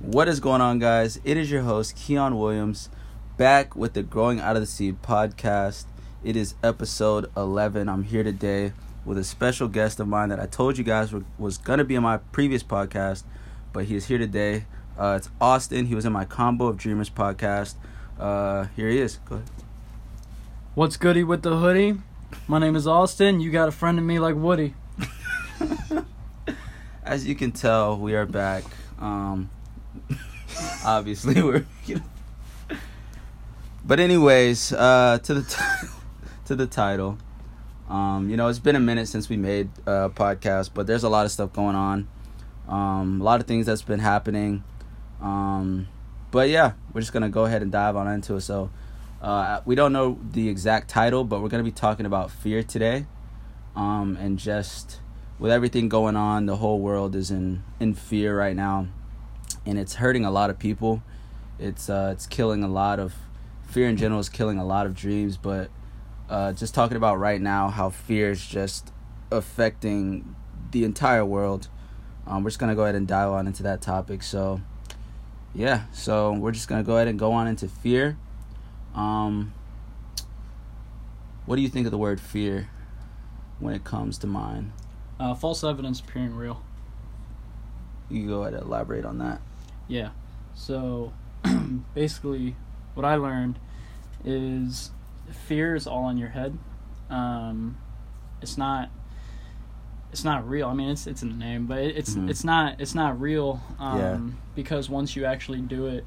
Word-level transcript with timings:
What 0.00 0.28
is 0.28 0.40
going 0.40 0.62
on, 0.62 0.78
guys? 0.78 1.20
It 1.24 1.36
is 1.36 1.50
your 1.50 1.60
host, 1.60 1.94
Keon 1.94 2.38
Williams, 2.38 2.88
back 3.36 3.76
with 3.76 3.92
the 3.92 4.02
Growing 4.02 4.40
Out 4.40 4.56
of 4.56 4.62
the 4.62 4.66
Seed 4.66 5.02
podcast. 5.02 5.84
It 6.24 6.36
is 6.36 6.54
episode 6.62 7.30
11. 7.36 7.86
I'm 7.86 8.04
here 8.04 8.24
today 8.24 8.72
with 9.04 9.18
a 9.18 9.24
special 9.24 9.68
guest 9.68 10.00
of 10.00 10.08
mine 10.08 10.30
that 10.30 10.40
I 10.40 10.46
told 10.46 10.78
you 10.78 10.84
guys 10.84 11.12
was 11.36 11.58
going 11.58 11.80
to 11.80 11.84
be 11.84 11.96
in 11.96 12.02
my 12.02 12.16
previous 12.16 12.62
podcast, 12.62 13.24
but 13.74 13.84
he 13.84 13.94
is 13.94 14.06
here 14.06 14.16
today. 14.16 14.64
Uh, 14.98 15.18
it's 15.18 15.28
Austin. 15.38 15.84
He 15.84 15.94
was 15.94 16.06
in 16.06 16.14
my 16.14 16.24
Combo 16.24 16.68
of 16.68 16.78
Dreamers 16.78 17.10
podcast. 17.10 17.74
Uh, 18.18 18.68
here 18.76 18.88
he 18.88 19.00
is. 19.00 19.18
Go 19.26 19.34
ahead. 19.34 19.50
What's 20.74 20.96
goody 20.96 21.24
with 21.24 21.42
the 21.42 21.58
hoodie? 21.58 21.98
My 22.48 22.58
name 22.58 22.74
is 22.74 22.86
Austin. 22.86 23.40
You 23.40 23.50
got 23.50 23.68
a 23.68 23.72
friend 23.72 23.98
of 23.98 24.04
me 24.06 24.18
like 24.18 24.34
Woody. 24.34 24.74
As 27.04 27.26
you 27.26 27.34
can 27.34 27.52
tell, 27.52 27.98
we 27.98 28.14
are 28.14 28.24
back. 28.24 28.64
Um, 28.98 29.50
obviously, 30.84 31.42
we're. 31.42 31.64
You 31.86 31.96
know. 31.96 32.76
But 33.84 33.98
anyways, 33.98 34.72
uh, 34.72 35.18
to 35.22 35.34
the 35.34 35.42
t- 35.42 35.88
to 36.46 36.56
the 36.56 36.66
title. 36.66 37.18
Um, 37.88 38.30
you 38.30 38.36
know, 38.36 38.46
it's 38.46 38.60
been 38.60 38.76
a 38.76 38.80
minute 38.80 39.08
since 39.08 39.28
we 39.28 39.36
made 39.36 39.68
a 39.84 40.10
podcast, 40.10 40.70
but 40.72 40.86
there's 40.86 41.02
a 41.02 41.08
lot 41.08 41.26
of 41.26 41.32
stuff 41.32 41.52
going 41.52 41.74
on. 41.74 42.06
Um, 42.68 43.20
a 43.20 43.24
lot 43.24 43.40
of 43.40 43.48
things 43.48 43.66
that's 43.66 43.82
been 43.82 43.98
happening. 43.98 44.62
Um, 45.20 45.88
but 46.30 46.48
yeah, 46.48 46.74
we're 46.92 47.00
just 47.00 47.12
gonna 47.12 47.28
go 47.28 47.44
ahead 47.46 47.62
and 47.62 47.72
dive 47.72 47.96
on 47.96 48.06
into 48.06 48.36
it. 48.36 48.42
So, 48.42 48.70
uh, 49.20 49.60
we 49.64 49.74
don't 49.74 49.92
know 49.92 50.18
the 50.30 50.48
exact 50.48 50.88
title, 50.88 51.24
but 51.24 51.42
we're 51.42 51.48
gonna 51.48 51.64
be 51.64 51.72
talking 51.72 52.06
about 52.06 52.30
fear 52.30 52.62
today, 52.62 53.06
um, 53.74 54.16
and 54.20 54.38
just 54.38 55.00
with 55.40 55.50
everything 55.50 55.88
going 55.88 56.16
on, 56.16 56.46
the 56.46 56.56
whole 56.56 56.78
world 56.78 57.16
is 57.16 57.30
in 57.30 57.64
in 57.80 57.94
fear 57.94 58.38
right 58.38 58.54
now, 58.54 58.86
and 59.70 59.78
it's 59.78 59.94
hurting 59.94 60.24
a 60.24 60.30
lot 60.32 60.50
of 60.50 60.58
people. 60.58 61.00
It's 61.60 61.88
uh, 61.88 62.10
it's 62.12 62.26
killing 62.26 62.64
a 62.64 62.68
lot 62.68 62.98
of 62.98 63.14
fear 63.68 63.88
in 63.88 63.96
general 63.96 64.18
is 64.18 64.28
killing 64.28 64.58
a 64.58 64.64
lot 64.64 64.84
of 64.84 64.96
dreams, 64.96 65.36
but 65.36 65.70
uh, 66.28 66.52
just 66.52 66.74
talking 66.74 66.96
about 66.96 67.20
right 67.20 67.40
now 67.40 67.68
how 67.68 67.88
fear 67.88 68.32
is 68.32 68.44
just 68.44 68.92
affecting 69.30 70.34
the 70.72 70.82
entire 70.82 71.24
world. 71.24 71.68
Um, 72.26 72.42
we're 72.42 72.50
just 72.50 72.58
gonna 72.58 72.74
go 72.74 72.82
ahead 72.82 72.96
and 72.96 73.06
dive 73.06 73.30
on 73.30 73.46
into 73.46 73.62
that 73.62 73.80
topic. 73.80 74.24
So, 74.24 74.60
yeah, 75.54 75.84
so 75.92 76.32
we're 76.32 76.50
just 76.50 76.66
gonna 76.66 76.82
go 76.82 76.96
ahead 76.96 77.06
and 77.06 77.16
go 77.16 77.30
on 77.30 77.46
into 77.46 77.68
fear. 77.68 78.18
Um, 78.92 79.54
what 81.46 81.54
do 81.56 81.62
you 81.62 81.68
think 81.68 81.86
of 81.86 81.92
the 81.92 81.98
word 81.98 82.20
fear 82.20 82.70
when 83.60 83.72
it 83.72 83.84
comes 83.84 84.18
to 84.18 84.26
mind? 84.26 84.72
Uh, 85.20 85.34
false 85.34 85.62
evidence 85.62 86.00
appearing 86.00 86.34
real. 86.34 86.60
You 88.08 88.26
go 88.26 88.42
ahead 88.42 88.54
and 88.54 88.64
elaborate 88.64 89.04
on 89.04 89.18
that. 89.18 89.40
Yeah. 89.90 90.10
So 90.54 91.12
basically, 91.94 92.56
what 92.94 93.04
I 93.04 93.16
learned 93.16 93.58
is 94.24 94.90
fear 95.46 95.74
is 95.74 95.86
all 95.86 96.08
in 96.08 96.16
your 96.18 96.28
head. 96.30 96.56
Um, 97.08 97.76
it's 98.40 98.56
not. 98.56 98.90
It's 100.12 100.24
not 100.24 100.48
real. 100.48 100.66
I 100.68 100.74
mean, 100.74 100.88
it's 100.90 101.06
it's 101.06 101.22
in 101.22 101.28
the 101.30 101.36
name, 101.36 101.66
but 101.66 101.78
it, 101.78 101.96
it's 101.96 102.14
Mhm. 102.14 102.28
it's 102.30 102.42
not 102.44 102.80
it's 102.80 102.94
not 102.94 103.20
real. 103.20 103.60
Um, 103.78 103.98
Yeah. 103.98 104.18
Because 104.56 104.88
once 104.90 105.14
you 105.16 105.24
actually 105.24 105.60
do 105.60 105.86
it, 105.86 106.06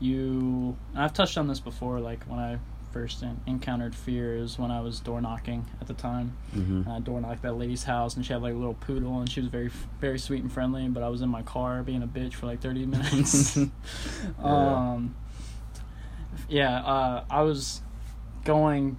you. 0.00 0.76
And 0.94 1.02
I've 1.02 1.12
touched 1.14 1.38
on 1.38 1.46
this 1.48 1.60
before. 1.60 1.98
Like 2.00 2.24
when 2.24 2.38
I 2.38 2.58
first 2.92 3.22
en- 3.22 3.40
encountered 3.46 3.94
fear 3.94 4.36
is 4.36 4.58
when 4.58 4.70
I 4.70 4.80
was 4.80 5.00
door 5.00 5.20
knocking 5.20 5.66
at 5.80 5.86
the 5.86 5.94
time. 5.94 6.36
Mm-hmm. 6.54 6.82
And 6.82 6.88
I 6.88 7.00
door 7.00 7.20
knocked 7.20 7.42
that 7.42 7.54
lady's 7.56 7.84
house, 7.84 8.16
and 8.16 8.24
she 8.24 8.32
had 8.32 8.42
like 8.42 8.54
a 8.54 8.56
little 8.56 8.74
poodle, 8.74 9.20
and 9.20 9.30
she 9.30 9.40
was 9.40 9.48
very, 9.48 9.70
very 10.00 10.18
sweet 10.18 10.42
and 10.42 10.52
friendly. 10.52 10.88
But 10.88 11.02
I 11.02 11.08
was 11.08 11.22
in 11.22 11.28
my 11.28 11.42
car 11.42 11.82
being 11.82 12.02
a 12.02 12.08
bitch 12.08 12.34
for 12.34 12.46
like 12.46 12.60
thirty 12.60 12.86
minutes. 12.86 13.58
um, 14.42 15.14
yeah, 16.48 16.78
uh, 16.84 17.24
I 17.30 17.42
was 17.42 17.82
going, 18.44 18.98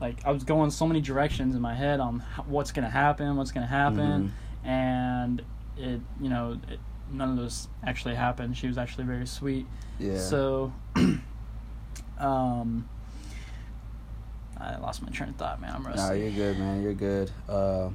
like 0.00 0.24
I 0.24 0.30
was 0.30 0.44
going 0.44 0.70
so 0.70 0.86
many 0.86 1.00
directions 1.00 1.54
in 1.54 1.60
my 1.60 1.74
head 1.74 2.00
on 2.00 2.24
what's 2.46 2.72
gonna 2.72 2.90
happen, 2.90 3.36
what's 3.36 3.52
gonna 3.52 3.66
happen, 3.66 4.32
and 4.64 5.42
it, 5.76 6.00
you 6.20 6.28
know, 6.28 6.58
it, 6.68 6.78
none 7.10 7.30
of 7.30 7.36
those 7.36 7.68
actually 7.84 8.14
happened. 8.14 8.56
She 8.56 8.66
was 8.66 8.78
actually 8.78 9.04
very 9.04 9.26
sweet. 9.26 9.66
Yeah. 9.98 10.18
So, 10.18 10.72
um, 12.18 12.88
I 14.58 14.76
lost 14.76 15.02
my 15.02 15.08
train 15.10 15.30
of 15.30 15.36
thought, 15.36 15.60
man. 15.60 15.72
I'm 15.74 15.86
rusty. 15.86 16.00
No, 16.00 16.12
you're 16.12 16.30
good, 16.30 16.58
man. 16.58 16.82
You're 16.82 16.94
good. 16.94 17.30
Uh, 17.48 17.90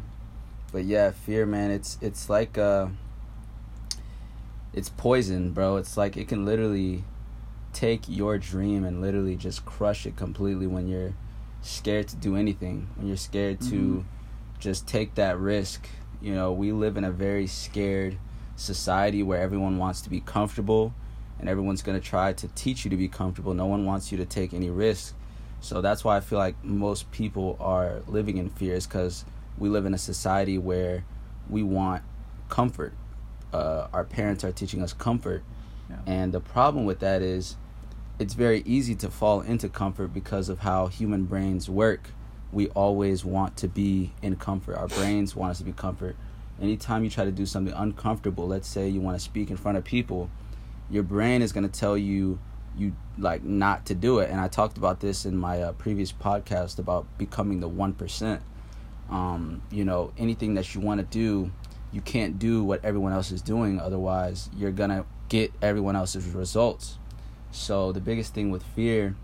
but 0.72 0.86
yeah, 0.86 1.12
fear, 1.12 1.46
man. 1.46 1.72
It's 1.72 1.97
it's 2.02 2.30
like 2.30 2.58
uh, 2.58 2.88
it's 4.74 4.90
poison, 4.90 5.52
bro. 5.52 5.78
It's 5.78 5.97
like 5.97 6.18
it 6.18 6.28
can 6.28 6.46
literally 6.46 7.03
take 7.74 8.03
your 8.08 8.38
dream 8.38 8.84
and 8.84 9.02
literally 9.02 9.36
just 9.36 9.66
crush 9.66 10.06
it 10.06 10.16
completely 10.16 10.68
when 10.68 10.88
you're 10.88 11.14
scared 11.62 12.08
to 12.09 12.16
do 12.16 12.36
anything. 12.36 12.88
When 12.96 13.08
you're 13.08 13.18
scared 13.18 13.59
to 13.62 13.76
Mhm. 13.76 14.03
just 14.59 14.88
take 14.88 15.16
that 15.16 15.40
risk. 15.40 15.88
You 16.22 16.34
know, 16.34 16.52
we 16.52 16.72
live 16.72 16.97
in 16.97 17.03
a 17.03 17.12
very 17.12 17.47
scared 17.47 18.18
society 18.56 19.24
where 19.24 19.41
everyone 19.41 19.78
wants 19.78 20.02
to 20.02 20.09
be 20.09 20.20
comfortable 20.20 20.94
and 21.40 21.47
everyone's 21.47 21.81
going 21.81 22.00
to 22.00 22.06
try 22.06 22.34
to 22.34 22.47
teach 22.50 22.84
you 22.84 22.90
to 22.91 22.97
be 22.97 23.08
comfortable. 23.08 23.53
No 23.53 23.66
one 23.66 23.86
wants 23.86 24.12
you 24.12 24.18
to 24.18 24.26
take 24.26 24.53
any 24.53 24.70
risks. 24.70 25.14
So 25.62 25.81
that's 25.81 26.03
why 26.03 26.18
I 26.18 26.20
feel 26.22 26.40
like 26.40 26.64
most 26.64 27.12
people 27.12 27.58
are 27.59 28.02
living 28.08 28.38
in 28.38 28.50
fear 28.50 28.75
is 28.75 28.88
because 28.88 29.25
we 29.58 29.70
live 29.70 29.86
in 29.86 29.94
a 29.94 29.97
society 29.97 30.58
where 30.58 31.03
we 31.50 31.64
want 31.64 32.03
comfort. 32.47 32.94
Uh, 33.52 33.88
our 33.94 34.03
parents 34.03 34.44
are 34.44 34.52
teaching 34.52 34.81
us 34.81 34.94
comfort. 34.94 35.44
Yeah. 35.90 35.97
And 36.06 36.31
the 36.31 36.40
problem 36.40 36.86
with 36.86 37.00
that 37.00 37.22
is 37.22 37.58
it's 38.20 38.34
very 38.34 38.62
easy 38.66 38.96
to 38.96 39.09
fall 39.09 39.42
into 39.42 39.70
comfort 39.70 40.14
because 40.14 40.50
of 40.50 40.59
how 40.59 40.88
human 40.88 41.25
brains 41.25 41.70
work. 41.70 42.12
We 42.52 42.68
always 42.70 43.24
want 43.26 43.58
to 43.58 43.68
be 43.68 44.12
in 44.22 44.36
comfort. 44.36 44.76
Our 44.76 44.88
brains 44.88 45.36
want 45.36 45.52
us 45.52 45.58
to 45.59 45.64
be 45.64 45.72
comfort. 45.72 46.16
Anytime 46.62 47.03
you 47.03 47.09
try 47.09 47.26
to 47.26 47.31
do 47.31 47.46
something 47.46 47.74
uncomfortable, 47.74 48.47
let's 48.47 48.68
say 48.68 48.90
you 48.90 49.00
want 49.00 49.18
to 49.18 49.24
speak 49.24 49.50
in 49.50 49.58
front 49.58 49.78
of 49.78 49.84
people, 49.84 50.30
your 50.90 51.03
brain 51.03 51.41
is 51.41 51.53
going 51.53 51.70
to 51.70 51.80
tell 51.80 51.97
you 51.97 52.40
you 52.79 52.95
like 53.17 53.44
not 53.44 53.85
to 53.88 53.95
do 53.95 54.19
it. 54.19 54.29
And 54.29 54.40
I 54.40 54.47
talked 54.47 54.78
about 54.78 55.00
this 55.00 55.25
in 55.25 55.38
my 55.38 55.62
uh, 55.62 55.72
previous 55.73 56.12
podcast 56.12 56.79
about 56.79 57.06
becoming 57.17 57.59
the 57.59 57.69
1%. 57.69 58.40
Um, 59.09 59.62
you 59.72 59.84
know, 59.84 60.13
anything 60.17 60.53
that 60.53 60.73
you 60.73 60.81
want 60.81 61.00
to 61.00 61.06
do, 61.06 61.51
you 61.91 62.01
can't 62.01 62.40
do 62.40 62.63
what 62.63 62.84
everyone 62.85 63.12
else 63.12 63.31
is 63.31 63.41
doing 63.41 63.79
otherwise 63.79 64.50
you're 64.56 64.72
to 64.72 65.06
get 65.28 65.51
everyone 65.62 65.95
else's 65.95 66.25
results. 66.28 66.97
So 67.51 67.91
the 67.91 68.01
biggest 68.01 68.34
thing 68.34 68.51
with 68.51 68.63
fear 68.63 69.16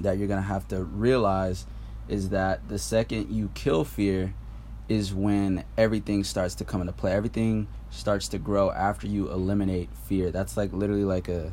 that 0.00 0.18
you're 0.18 0.28
gonna 0.28 0.42
have 0.42 0.66
to 0.68 0.82
realize 0.82 1.66
is 2.08 2.30
that 2.30 2.68
the 2.68 2.78
second 2.78 3.30
you 3.30 3.50
kill 3.54 3.84
fear 3.84 4.34
is 4.88 5.14
when 5.14 5.64
everything 5.78 6.24
starts 6.24 6.54
to 6.56 6.64
come 6.64 6.80
into 6.80 6.92
play. 6.92 7.12
Everything 7.12 7.68
starts 7.90 8.28
to 8.28 8.38
grow 8.38 8.70
after 8.70 9.06
you 9.06 9.30
eliminate 9.30 9.88
fear. 10.06 10.30
That's 10.30 10.56
like 10.56 10.72
literally 10.72 11.04
like 11.04 11.28
a 11.28 11.52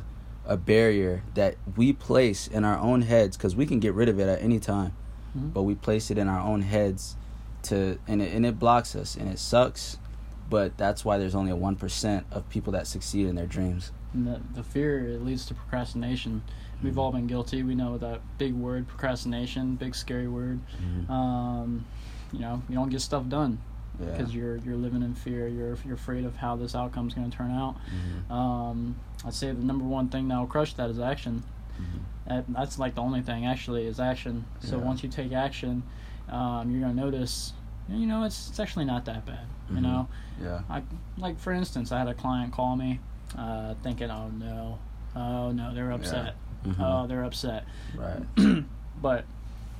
a 0.50 0.56
barrier 0.56 1.22
that 1.34 1.54
we 1.76 1.92
place 1.92 2.46
in 2.48 2.64
our 2.64 2.76
own 2.78 3.02
heads 3.02 3.36
because 3.36 3.54
we 3.56 3.64
can 3.64 3.78
get 3.78 3.94
rid 3.94 4.08
of 4.08 4.18
it 4.18 4.28
at 4.28 4.42
any 4.42 4.58
time, 4.58 4.92
Mhm. 5.36 5.52
but 5.54 5.62
we 5.62 5.74
place 5.76 6.10
it 6.10 6.18
in 6.18 6.26
our 6.28 6.40
own 6.40 6.62
heads 6.62 7.16
to 7.62 7.98
and 8.08 8.20
it, 8.20 8.34
and 8.34 8.44
it 8.44 8.58
blocks 8.58 8.96
us 8.96 9.16
and 9.16 9.28
it 9.28 9.38
sucks. 9.38 9.96
But 10.50 10.76
that's 10.76 11.04
why 11.04 11.16
there's 11.18 11.36
only 11.36 11.52
a 11.52 11.56
one 11.56 11.76
percent 11.76 12.26
of 12.32 12.48
people 12.48 12.72
that 12.72 12.88
succeed 12.88 13.26
in 13.28 13.36
their 13.36 13.46
dreams. 13.46 13.92
And 14.12 14.26
the, 14.26 14.40
the 14.54 14.64
fear 14.64 14.98
it 15.06 15.24
leads 15.24 15.46
to 15.46 15.54
procrastination. 15.54 16.42
We've 16.82 16.98
all 16.98 17.12
been 17.12 17.26
guilty. 17.28 17.62
We 17.62 17.74
know 17.76 17.96
that 17.98 18.20
big 18.38 18.54
word, 18.54 18.88
procrastination, 18.88 19.76
big 19.76 19.94
scary 19.94 20.26
word. 20.26 20.58
Um, 21.08 21.84
you 22.32 22.40
know, 22.40 22.62
you 22.68 22.74
don't 22.74 22.88
get 22.88 23.00
stuff 23.02 23.28
done 23.28 23.58
Yeah. 24.00 24.10
because 24.12 24.34
you're 24.34 24.56
you're 24.58 24.76
living 24.76 25.02
in 25.02 25.14
fear. 25.14 25.46
You're 25.48 25.76
you're 25.84 25.94
afraid 25.94 26.24
of 26.24 26.36
how 26.36 26.56
this 26.56 26.74
outcome 26.74 27.08
is 27.08 27.14
going 27.14 27.30
to 27.30 27.36
turn 27.36 27.50
out. 27.50 27.76
Mhm. 28.28 28.30
Um, 28.34 28.96
I'd 29.24 29.34
say 29.34 29.48
the 29.52 29.62
number 29.62 29.84
one 29.84 30.08
thing 30.08 30.28
that 30.28 30.38
will 30.38 30.46
crush 30.46 30.72
that 30.74 30.88
is 30.90 30.98
action. 30.98 31.42
Mhm. 31.78 32.00
That, 32.28 32.44
that's 32.48 32.78
like 32.78 32.94
the 32.94 33.02
only 33.02 33.22
thing 33.22 33.46
actually 33.46 33.86
is 33.86 33.98
action. 34.00 34.44
So 34.60 34.78
Yeah. 34.78 34.84
once 34.84 35.02
you 35.02 35.08
take 35.08 35.32
action, 35.32 35.82
um, 36.28 36.70
you're 36.70 36.80
gonna 36.80 36.94
notice. 36.94 37.52
You 37.88 38.06
know, 38.06 38.22
it's 38.24 38.48
it's 38.50 38.60
actually 38.60 38.84
not 38.84 39.04
that 39.06 39.26
bad. 39.26 39.46
You 39.68 39.76
Mhm. 39.76 39.82
know, 39.82 40.08
Yeah. 40.40 40.60
I 40.70 40.82
like 41.18 41.38
for 41.38 41.52
instance, 41.52 41.90
I 41.92 41.98
had 41.98 42.08
a 42.08 42.14
client 42.14 42.52
call 42.52 42.76
me, 42.76 43.00
uh, 43.36 43.74
thinking, 43.82 44.10
"Oh 44.10 44.28
no, 44.28 44.78
oh 45.16 45.50
no, 45.52 45.74
they're 45.74 45.90
upset. 45.92 46.34
Mhm. 46.64 46.76
Oh, 46.80 47.06
they're 47.06 47.24
upset." 47.24 47.64
Right. 47.96 48.22
but 49.02 49.24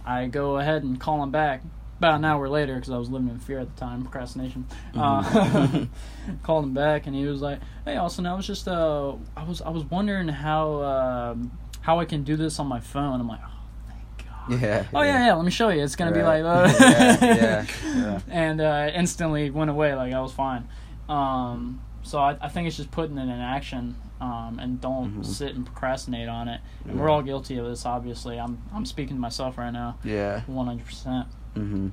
I 0.05 0.27
go 0.27 0.59
ahead 0.59 0.83
and 0.83 0.99
call 0.99 1.21
them 1.21 1.31
back 1.31 1.63
about 2.01 2.15
an 2.15 2.25
hour 2.25 2.49
later 2.49 2.77
because 2.77 2.91
I 2.91 2.97
was 2.97 3.11
living 3.11 3.29
in 3.29 3.39
fear 3.39 3.59
at 3.59 3.75
the 3.77 3.79
time, 3.79 4.01
procrastination. 4.03 4.67
Uh, 4.97 5.23
Mhm. 5.23 5.89
called 6.43 6.65
him 6.65 6.73
back 6.75 7.07
and 7.07 7.15
he 7.15 7.27
was 7.27 7.43
like, 7.43 7.61
"Hey, 7.85 7.97
Austin, 7.97 8.25
I 8.27 8.35
was 8.35 8.47
just 8.47 8.67
uh, 8.67 9.13
I 9.37 9.45
was 9.45 9.61
I 9.61 9.69
was 9.69 9.85
wondering 9.85 10.29
how 10.29 10.83
um, 10.83 11.51
how 11.83 12.01
I 12.01 12.07
can 12.07 12.23
do 12.25 12.37
this 12.37 12.59
on 12.59 12.67
my 12.67 12.81
phone." 12.81 13.21
I'm 13.21 13.29
like, 13.29 13.41
"Oh, 13.45 13.51
thank 13.87 14.29
God." 14.59 14.61
Yeah. 14.63 14.85
Oh 14.95 15.03
yeah, 15.03 15.27
yeah. 15.27 15.35
Let 15.35 15.45
me 15.45 15.51
show 15.51 15.69
you. 15.69 15.83
It's 15.83 15.95
gonna 15.97 16.13
be 16.13 16.23
like, 16.23 16.43
uh, 16.43 16.73
Yeah, 16.81 17.17
yeah, 17.21 17.67
yeah. 17.85 18.21
and 18.31 18.61
uh, 18.63 18.91
instantly 18.95 19.51
went 19.51 19.71
away. 19.71 19.95
Like 19.95 20.15
I 20.15 20.21
was 20.23 20.33
fine. 20.33 20.67
Um, 21.09 21.83
so 22.03 22.19
I, 22.19 22.39
I 22.41 22.49
think 22.49 22.67
it's 22.67 22.79
just 22.79 22.91
putting 22.91 23.19
it 23.19 23.25
in 23.25 23.31
action, 23.31 23.97
um, 24.23 24.59
and 24.59 24.81
don't 24.81 25.19
Mhm. 25.21 25.27
sit 25.27 25.55
and 25.55 25.67
procrastinate 25.67 26.29
on 26.31 26.49
it. 26.49 26.63
And 26.87 26.95
Yeah. 26.97 27.03
we're 27.03 27.11
all 27.11 27.21
guilty 27.23 27.59
of 27.59 27.67
this, 27.67 27.85
obviously. 27.85 28.39
I'm 28.41 28.63
I'm 28.73 28.87
speaking 28.87 29.17
to 29.17 29.21
myself 29.21 29.59
right 29.59 29.71
now, 29.73 29.99
Yeah. 30.03 30.41
one 30.47 30.67
hundred 30.67 30.87
percent. 30.87 31.27
Mm-hmm. 31.57 31.89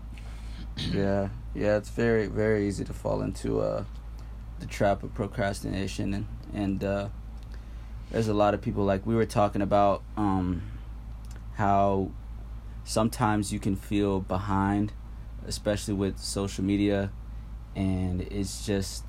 Yeah, 0.96 1.30
yeah. 1.56 1.78
It's 1.78 1.90
very, 1.90 2.28
very 2.28 2.68
easy 2.68 2.84
to 2.86 2.94
fall 2.94 3.22
into 3.22 3.60
uh, 3.62 3.84
the 4.60 4.66
trap 4.66 5.04
of 5.04 5.14
procrastination, 5.14 6.14
and 6.14 6.28
and 6.54 6.84
uh, 6.84 7.10
there's 8.12 8.28
a 8.28 8.34
lot 8.34 8.54
of 8.54 8.62
people 8.62 8.84
like 8.86 9.06
we 9.06 9.16
were 9.16 9.26
talking 9.26 9.62
about 9.62 10.04
um, 10.16 10.62
how 11.56 12.12
sometimes 12.84 13.52
you 13.52 13.60
can 13.60 13.76
feel 13.76 14.20
behind, 14.20 14.94
especially 15.46 15.94
with 15.96 16.20
social 16.20 16.64
media, 16.64 17.12
and 17.76 18.22
it's 18.22 18.66
just 18.66 19.04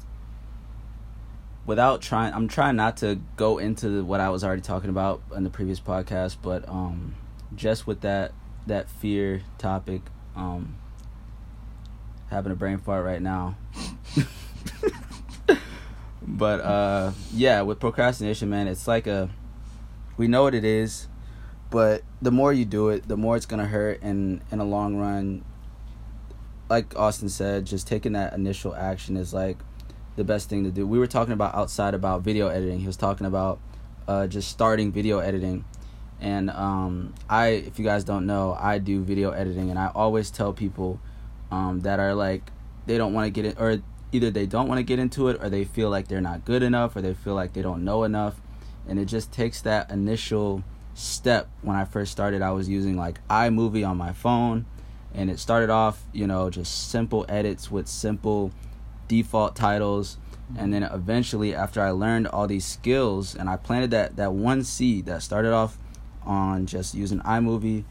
without 1.66 2.00
trying. 2.00 2.32
I'm 2.32 2.48
trying 2.48 2.76
not 2.76 2.96
to 2.98 3.20
go 3.36 3.58
into 3.58 4.02
what 4.04 4.20
I 4.20 4.30
was 4.30 4.42
already 4.42 4.62
talking 4.62 4.90
about 4.90 5.20
in 5.36 5.44
the 5.44 5.50
previous 5.50 5.80
podcast, 5.80 6.38
but 6.42 6.66
um, 6.68 7.14
just 7.54 7.86
with 7.86 8.00
that 8.00 8.32
that 8.66 8.88
fear 8.88 9.42
topic 9.58 10.02
um 10.38 10.76
having 12.30 12.52
a 12.52 12.54
brain 12.54 12.78
fart 12.78 13.04
right 13.04 13.20
now. 13.22 13.56
But 16.30 16.60
uh 16.60 17.12
yeah 17.32 17.62
with 17.62 17.80
procrastination 17.80 18.50
man 18.50 18.68
it's 18.68 18.86
like 18.86 19.06
a 19.06 19.30
we 20.18 20.28
know 20.28 20.42
what 20.42 20.54
it 20.54 20.64
is 20.64 21.08
but 21.70 22.02
the 22.20 22.30
more 22.30 22.52
you 22.52 22.66
do 22.66 22.90
it 22.90 23.08
the 23.08 23.16
more 23.16 23.34
it's 23.34 23.46
gonna 23.46 23.66
hurt 23.66 24.02
and 24.02 24.42
in 24.52 24.60
a 24.60 24.64
long 24.64 24.96
run 24.96 25.42
like 26.68 26.94
austin 26.98 27.30
said 27.30 27.64
just 27.64 27.86
taking 27.88 28.12
that 28.12 28.34
initial 28.34 28.74
action 28.74 29.16
is 29.16 29.32
like 29.32 29.56
the 30.18 30.24
best 30.24 30.50
thing 30.50 30.64
to 30.64 30.70
do. 30.70 30.86
We 30.86 30.98
were 30.98 31.06
talking 31.06 31.32
about 31.32 31.54
outside 31.54 31.94
about 31.94 32.22
video 32.22 32.48
editing. 32.48 32.80
He 32.80 32.86
was 32.86 32.96
talking 32.96 33.26
about 33.26 33.60
uh 34.06 34.26
just 34.26 34.50
starting 34.50 34.92
video 34.92 35.20
editing 35.20 35.64
and 36.20 36.50
um, 36.50 37.14
I, 37.28 37.48
if 37.48 37.78
you 37.78 37.84
guys 37.84 38.04
don't 38.04 38.26
know, 38.26 38.56
I 38.58 38.78
do 38.78 39.02
video 39.02 39.30
editing, 39.30 39.70
and 39.70 39.78
I 39.78 39.90
always 39.94 40.30
tell 40.30 40.52
people 40.52 41.00
um, 41.50 41.80
that 41.80 42.00
are 42.00 42.14
like 42.14 42.50
they 42.86 42.98
don't 42.98 43.12
want 43.12 43.26
to 43.26 43.30
get 43.30 43.44
it, 43.44 43.56
or 43.60 43.80
either 44.10 44.30
they 44.30 44.46
don't 44.46 44.68
want 44.68 44.78
to 44.78 44.82
get 44.82 44.98
into 44.98 45.28
it, 45.28 45.38
or 45.42 45.48
they 45.48 45.64
feel 45.64 45.90
like 45.90 46.08
they're 46.08 46.20
not 46.20 46.44
good 46.44 46.62
enough, 46.62 46.96
or 46.96 47.02
they 47.02 47.14
feel 47.14 47.34
like 47.34 47.52
they 47.52 47.62
don't 47.62 47.84
know 47.84 48.04
enough, 48.04 48.40
and 48.88 48.98
it 48.98 49.04
just 49.04 49.32
takes 49.32 49.62
that 49.62 49.90
initial 49.90 50.64
step. 50.94 51.48
When 51.62 51.76
I 51.76 51.84
first 51.84 52.10
started, 52.10 52.42
I 52.42 52.50
was 52.50 52.68
using 52.68 52.96
like 52.96 53.26
iMovie 53.28 53.88
on 53.88 53.96
my 53.96 54.12
phone, 54.12 54.66
and 55.14 55.30
it 55.30 55.38
started 55.38 55.70
off, 55.70 56.02
you 56.12 56.26
know, 56.26 56.50
just 56.50 56.90
simple 56.90 57.24
edits 57.28 57.70
with 57.70 57.86
simple 57.86 58.50
default 59.06 59.54
titles. 59.54 60.18
And 60.56 60.72
then 60.72 60.82
eventually 60.82 61.54
after 61.54 61.82
i 61.82 61.90
learned 61.90 62.26
all 62.26 62.46
these 62.46 62.64
skills 62.64 63.34
and 63.34 63.50
i 63.50 63.56
planted 63.58 63.90
that 63.90 64.16
that 64.16 64.32
one 64.32 64.64
seed 64.64 65.04
that 65.04 65.22
started 65.22 65.52
off 65.52 65.76
on 66.24 66.66
just 66.66 66.94
using 66.94 67.20
imovie. 67.20 67.84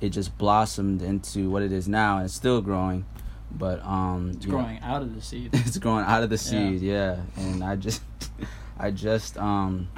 It 0.00 0.10
just 0.10 0.36
blossomed 0.36 1.02
into 1.02 1.48
what 1.50 1.62
it 1.62 1.72
is 1.72 1.88
now 1.88 2.16
and 2.16 2.24
it's 2.26 2.34
still 2.34 2.60
growing 2.60 3.06
but 3.50 3.84
um 3.84 4.32
It's 4.34 4.46
you 4.46 4.52
know, 4.52 4.58
growing 4.58 4.80
out 4.80 5.02
of 5.02 5.14
the 5.14 5.22
seed. 5.22 5.50
it's 5.54 5.78
growing 5.78 6.04
out 6.04 6.22
of 6.22 6.30
the 6.30 6.38
seed 6.38 6.80
yeah, 6.80 7.18
and 7.36 7.62
i 7.62 7.76
just 7.76 8.02
i 8.78 8.90
just 8.90 9.38
um 9.38 9.88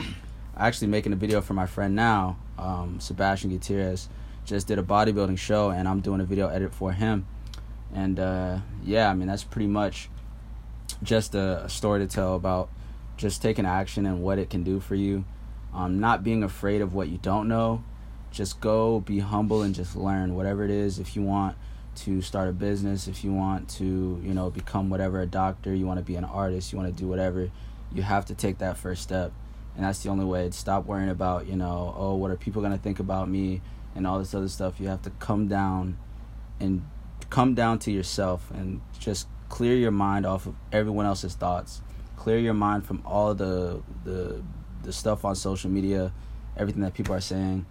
actually 0.56 0.88
making 0.88 1.12
a 1.12 1.16
video 1.16 1.40
for 1.40 1.54
my 1.54 1.66
friend 1.66 1.94
now 1.94 2.36
um 2.58 3.00
sebastian 3.00 3.50
gutierrez. 3.50 4.08
Just 4.44 4.68
did 4.68 4.78
a 4.78 4.82
bodybuilding 4.82 5.38
show 5.38 5.70
and 5.70 5.88
i'm 5.88 6.00
doing 6.00 6.20
a 6.20 6.24
video 6.24 6.48
edit 6.48 6.72
for 6.72 6.92
him. 6.92 7.26
And 7.94 8.18
uh 8.20 8.58
yeah 8.84 9.10
i 9.10 9.14
mean 9.14 9.28
that's 9.28 9.44
pretty 9.44 9.68
much 9.68 10.08
just 11.02 11.34
a, 11.34 11.64
a 11.64 11.68
story 11.68 12.00
to 12.00 12.06
tell 12.06 12.34
about 12.36 12.68
just 13.16 13.42
taking 13.42 13.66
action 13.66 14.06
and 14.06 14.22
what 14.22 14.38
it 14.38 14.50
can 14.50 14.62
do 14.62 14.78
for 14.80 14.94
you 14.94 15.24
um 15.76 16.00
not 16.00 16.24
being 16.24 16.42
afraid 16.42 16.80
of 16.80 16.94
what 16.94 17.08
you 17.08 17.18
don't 17.18 17.46
know. 17.46 17.84
Just 18.32 18.60
go 18.60 19.00
be 19.00 19.20
humble 19.20 19.62
and 19.62 19.74
just 19.74 19.94
learn 19.94 20.34
whatever 20.34 20.64
it 20.64 20.70
is. 20.70 20.98
If 20.98 21.14
you 21.14 21.22
want 21.22 21.56
to 21.96 22.20
start 22.20 22.46
a 22.46 22.52
business 22.52 23.08
if 23.08 23.24
you 23.24 23.32
want 23.32 23.66
to 23.70 24.20
you 24.22 24.34
know 24.34 24.50
become 24.50 24.90
whatever 24.90 25.22
a 25.22 25.26
doctor 25.26 25.74
you 25.74 25.86
want 25.86 25.98
to 25.98 26.04
be 26.04 26.14
an 26.14 26.24
artist 26.24 26.70
you 26.70 26.76
want 26.76 26.94
to 26.94 27.02
do 27.02 27.08
whatever 27.08 27.50
you 27.92 28.02
have 28.02 28.26
to 28.26 28.34
take 28.34 28.58
that 28.58 28.76
first 28.76 29.02
step. 29.02 29.32
And 29.74 29.84
that's 29.84 30.02
the 30.02 30.08
only 30.08 30.24
way. 30.24 30.50
Stop 30.50 30.86
worrying 30.86 31.10
about 31.10 31.46
you 31.46 31.56
know 31.56 31.94
oh 31.96 32.14
what 32.14 32.30
are 32.30 32.36
people 32.36 32.62
going 32.62 32.72
to 32.72 32.78
think 32.78 32.98
about 32.98 33.28
me 33.28 33.60
and 33.94 34.06
all 34.06 34.18
this 34.18 34.34
other 34.34 34.48
stuff. 34.48 34.80
You 34.80 34.88
have 34.88 35.02
to 35.02 35.10
come 35.10 35.48
down 35.48 35.98
and 36.60 36.86
come 37.30 37.54
down 37.54 37.78
to 37.80 37.90
yourself 37.90 38.50
and 38.50 38.80
just 38.98 39.26
clear 39.48 39.74
your 39.74 39.90
mind 39.90 40.26
off 40.26 40.46
of 40.46 40.54
everyone 40.72 41.06
else's 41.06 41.34
thoughts. 41.34 41.82
Clear 42.16 42.38
your 42.38 42.54
mind 42.54 42.86
from 42.86 43.02
all 43.04 43.34
the 43.34 43.82
the 44.04 44.42
the 44.82 44.92
stuff 44.92 45.24
on 45.24 45.34
social 45.34 45.70
media 45.70 46.12
everything 46.56 46.82
that 46.82 46.94
people 46.94 47.14
are 47.14 47.20
saying 47.20 47.64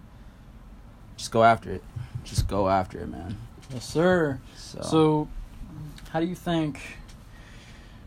just 1.16 1.30
go 1.32 1.42
after 1.42 1.70
it 1.72 1.82
just 2.24 2.46
go 2.48 2.68
after 2.68 2.98
it 3.00 3.08
man 3.08 3.36
Yes, 3.72 3.84
sir. 3.84 4.38
so, 4.56 4.80
So, 4.82 5.28
how 6.10 6.20
do 6.20 6.26
you 6.26 6.36
think? 6.36 6.80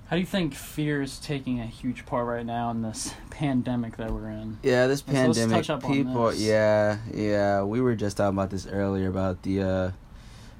How 0.07 0.15
do 0.15 0.21
you 0.21 0.25
think 0.25 0.53
fear 0.55 1.01
is 1.01 1.19
taking 1.19 1.59
a 1.59 1.65
huge 1.65 2.05
part 2.05 2.25
right 2.25 2.45
now 2.45 2.71
in 2.71 2.81
this 2.81 3.13
pandemic 3.29 3.97
that 3.97 4.09
we're 4.11 4.29
in? 4.29 4.57
yeah 4.63 4.87
this 4.87 5.01
pandemic 5.01 5.57
touch 5.57 5.69
up 5.69 5.83
on 5.83 5.91
people 5.91 6.27
this. 6.29 6.39
yeah 6.39 6.97
yeah 7.13 7.61
we 7.63 7.81
were 7.81 7.93
just 7.93 8.15
talking 8.17 8.37
about 8.37 8.49
this 8.51 8.65
earlier 8.67 9.09
about 9.09 9.43
the 9.43 9.61
uh 9.61 9.91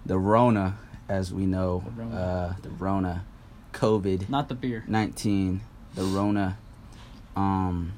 the 0.06 0.18
rona 0.20 0.78
as 1.08 1.34
we 1.34 1.46
know 1.46 1.82
The 1.96 2.04
Rona. 2.04 2.16
uh 2.16 2.54
the 2.62 2.70
rona 2.72 3.26
covid 3.74 4.28
Not 4.30 4.50
the 4.50 4.56
beer. 4.56 4.84
19 4.88 5.62
the 5.96 6.04
rona 6.04 6.58
um 7.38 7.94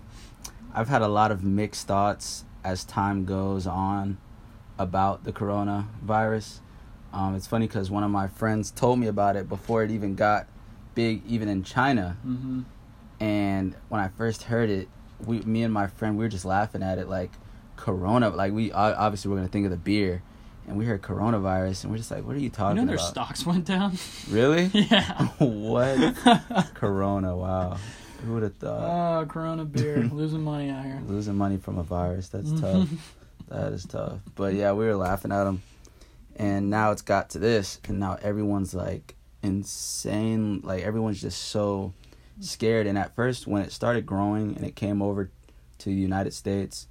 i've 0.73 0.87
had 0.89 1.01
a 1.01 1.07
lot 1.07 1.31
of 1.31 1.43
mixed 1.43 1.87
thoughts 1.87 2.45
as 2.63 2.83
time 2.83 3.25
goes 3.25 3.65
on 3.67 4.17
about 4.77 5.23
the 5.23 5.31
coronavirus 5.33 6.59
um 7.13 7.35
it's 7.35 7.47
funny 7.47 7.67
because 7.67 7.89
one 7.91 8.03
of 8.03 8.11
my 8.11 8.27
friends 8.27 8.71
told 8.71 8.99
me 8.99 9.07
about 9.07 9.35
it 9.35 9.47
before 9.49 9.83
it 9.83 9.91
even 9.91 10.15
got 10.15 10.47
big 10.95 11.21
even 11.27 11.47
in 11.47 11.63
china 11.63 12.17
Mm-hmm. 12.25 12.61
and 13.19 13.75
when 13.89 14.01
i 14.01 14.07
first 14.09 14.43
heard 14.43 14.69
it 14.69 14.87
we 15.25 15.39
me 15.41 15.63
and 15.63 15.73
my 15.73 15.87
friend 15.87 16.17
we 16.17 16.23
were 16.25 16.29
just 16.29 16.45
laughing 16.45 16.81
at 16.83 16.97
it 16.97 17.07
like 17.07 17.31
corona 17.75 18.29
like 18.29 18.53
we 18.53 18.71
obviously 18.71 19.29
we're 19.29 19.37
gonna 19.37 19.47
think 19.47 19.65
of 19.65 19.71
the 19.71 19.77
beer 19.77 20.21
and 20.67 20.77
we 20.77 20.85
heard 20.85 21.01
coronavirus 21.01 21.83
and 21.83 21.91
we're 21.91 21.97
just 21.97 22.11
like 22.11 22.23
what 22.25 22.35
are 22.35 22.39
you 22.39 22.49
talking?" 22.49 22.77
You 22.77 22.83
know 22.83 22.87
their 22.87 22.95
about 22.97 23.07
stocks 23.07 23.45
went 23.45 23.65
down. 23.65 23.97
really 24.29 24.65
yeah. 24.73 25.27
what 25.39 26.15
corona 26.75 27.35
wow 27.35 27.77
who 28.25 28.33
would 28.33 28.43
have 28.43 28.55
thought? 28.55 29.21
Oh, 29.23 29.25
Corona 29.25 29.65
beer, 29.65 30.09
losing 30.13 30.43
money 30.43 30.69
out 30.69 30.83
here. 30.85 31.01
losing 31.07 31.35
money 31.35 31.57
from 31.57 31.77
a 31.77 31.83
virus 31.83 32.29
that's 32.29 32.51
Mhm. 32.51 32.61
tough. 32.61 33.17
That 33.49 33.73
is 33.73 33.85
tough. 33.85 34.19
But 34.35 34.53
yeah 34.53 34.71
we 34.73 34.85
were 34.85 34.95
laughing 34.95 35.31
at 35.31 35.45
him 35.47 35.61
and 36.37 36.69
now 36.69 36.91
it's 36.91 37.01
got 37.01 37.29
to 37.31 37.39
this 37.39 37.79
and 37.87 37.99
now 37.99 38.17
everyone's 38.21 38.73
like 38.73 39.15
insane 39.43 40.61
like 40.63 40.83
everyone's 40.83 41.21
just 41.21 41.41
so 41.49 41.93
scared. 42.39 42.87
And 42.87 42.97
at 42.97 43.15
first 43.15 43.47
when 43.47 43.61
it 43.61 43.71
started 43.71 44.05
growing 44.05 44.55
and 44.55 44.65
it 44.65 44.75
came 44.75 45.01
over 45.01 45.29
to 45.79 45.85
the 45.89 45.95
united 45.95 46.31
states 46.33 46.87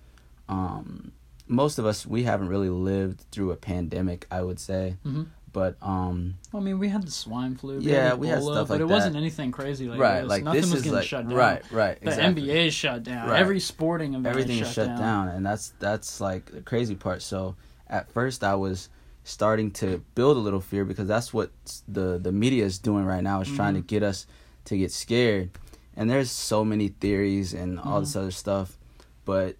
um 0.48 1.12
most 1.46 1.78
of 1.78 1.86
us 1.86 2.04
we 2.06 2.24
haven't 2.24 2.48
really 2.48 2.68
lived 2.68 3.20
through 3.30 3.52
a 3.52 3.56
pandemic 3.56 4.26
i 4.30 4.42
would 4.42 4.58
say. 4.60 4.96
Hmm 5.04 5.22
but 5.52 5.76
um 5.82 6.34
I 6.54 6.60
mean, 6.60 6.78
we 6.78 6.88
had 6.88 7.02
the 7.06 7.10
swine 7.10 7.56
flu. 7.56 7.78
Yeah, 7.80 8.10
had 8.10 8.18
we 8.18 8.28
had 8.28 8.38
Ebola, 8.40 8.52
stuff 8.54 8.68
but 8.68 8.74
like 8.74 8.80
it 8.80 8.84
wasn't 8.86 9.16
anything 9.16 9.50
crazy 9.52 9.88
like 9.88 9.98
right 10.00 10.20
this. 10.22 10.28
like 10.28 10.44
Nothing 10.44 10.60
this 10.60 10.72
was 10.72 10.82
getting 10.82 10.96
like 10.96 11.06
shut 11.06 11.28
down. 11.28 11.36
right 11.36 11.62
right 11.72 12.00
The 12.00 12.08
exactly. 12.10 12.42
NBA 12.44 12.66
is 12.68 12.74
shut 12.74 13.02
down. 13.02 13.28
Right. 13.28 13.40
Every 13.40 13.60
sporting 13.60 14.14
event 14.14 14.26
everything 14.26 14.58
is 14.58 14.68
is 14.68 14.74
shut 14.74 14.88
down. 14.96 15.28
and 15.28 15.44
that's 15.44 15.72
that's 15.78 16.20
like 16.20 16.46
the 16.52 16.60
crazy 16.60 16.94
part 16.94 17.22
so 17.22 17.56
at 17.88 18.10
first 18.12 18.44
i 18.44 18.54
was 18.54 18.88
starting 19.24 19.70
to 19.72 20.02
build 20.14 20.36
a 20.36 20.40
little 20.40 20.60
fear 20.60 20.84
because 20.84 21.06
that's 21.08 21.32
what 21.34 21.50
the 21.88 22.18
the 22.18 22.32
media 22.32 22.64
is 22.64 22.78
doing 22.78 23.04
right 23.04 23.22
now 23.22 23.40
is 23.40 23.50
trying 23.52 23.74
to 23.74 23.80
get 23.80 24.02
us 24.02 24.26
to 24.64 24.76
get 24.78 24.90
scared 24.92 25.50
and 25.96 26.08
there's 26.08 26.30
so 26.30 26.64
many 26.64 26.88
theories 26.88 27.52
and 27.52 27.78
all 27.80 28.00
this 28.00 28.14
other 28.16 28.30
stuff 28.30 28.78
but 29.24 29.56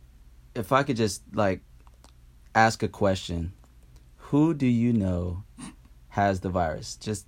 if 0.54 0.72
i 0.72 0.82
could 0.82 0.96
just 0.96 1.22
like 1.34 1.60
ask 2.54 2.82
a 2.82 2.88
question 2.88 3.52
who 4.30 4.54
do 4.54 4.66
you 4.66 4.92
know 4.92 5.42
has 6.10 6.40
the 6.40 6.48
virus 6.48 6.96
just 6.96 7.26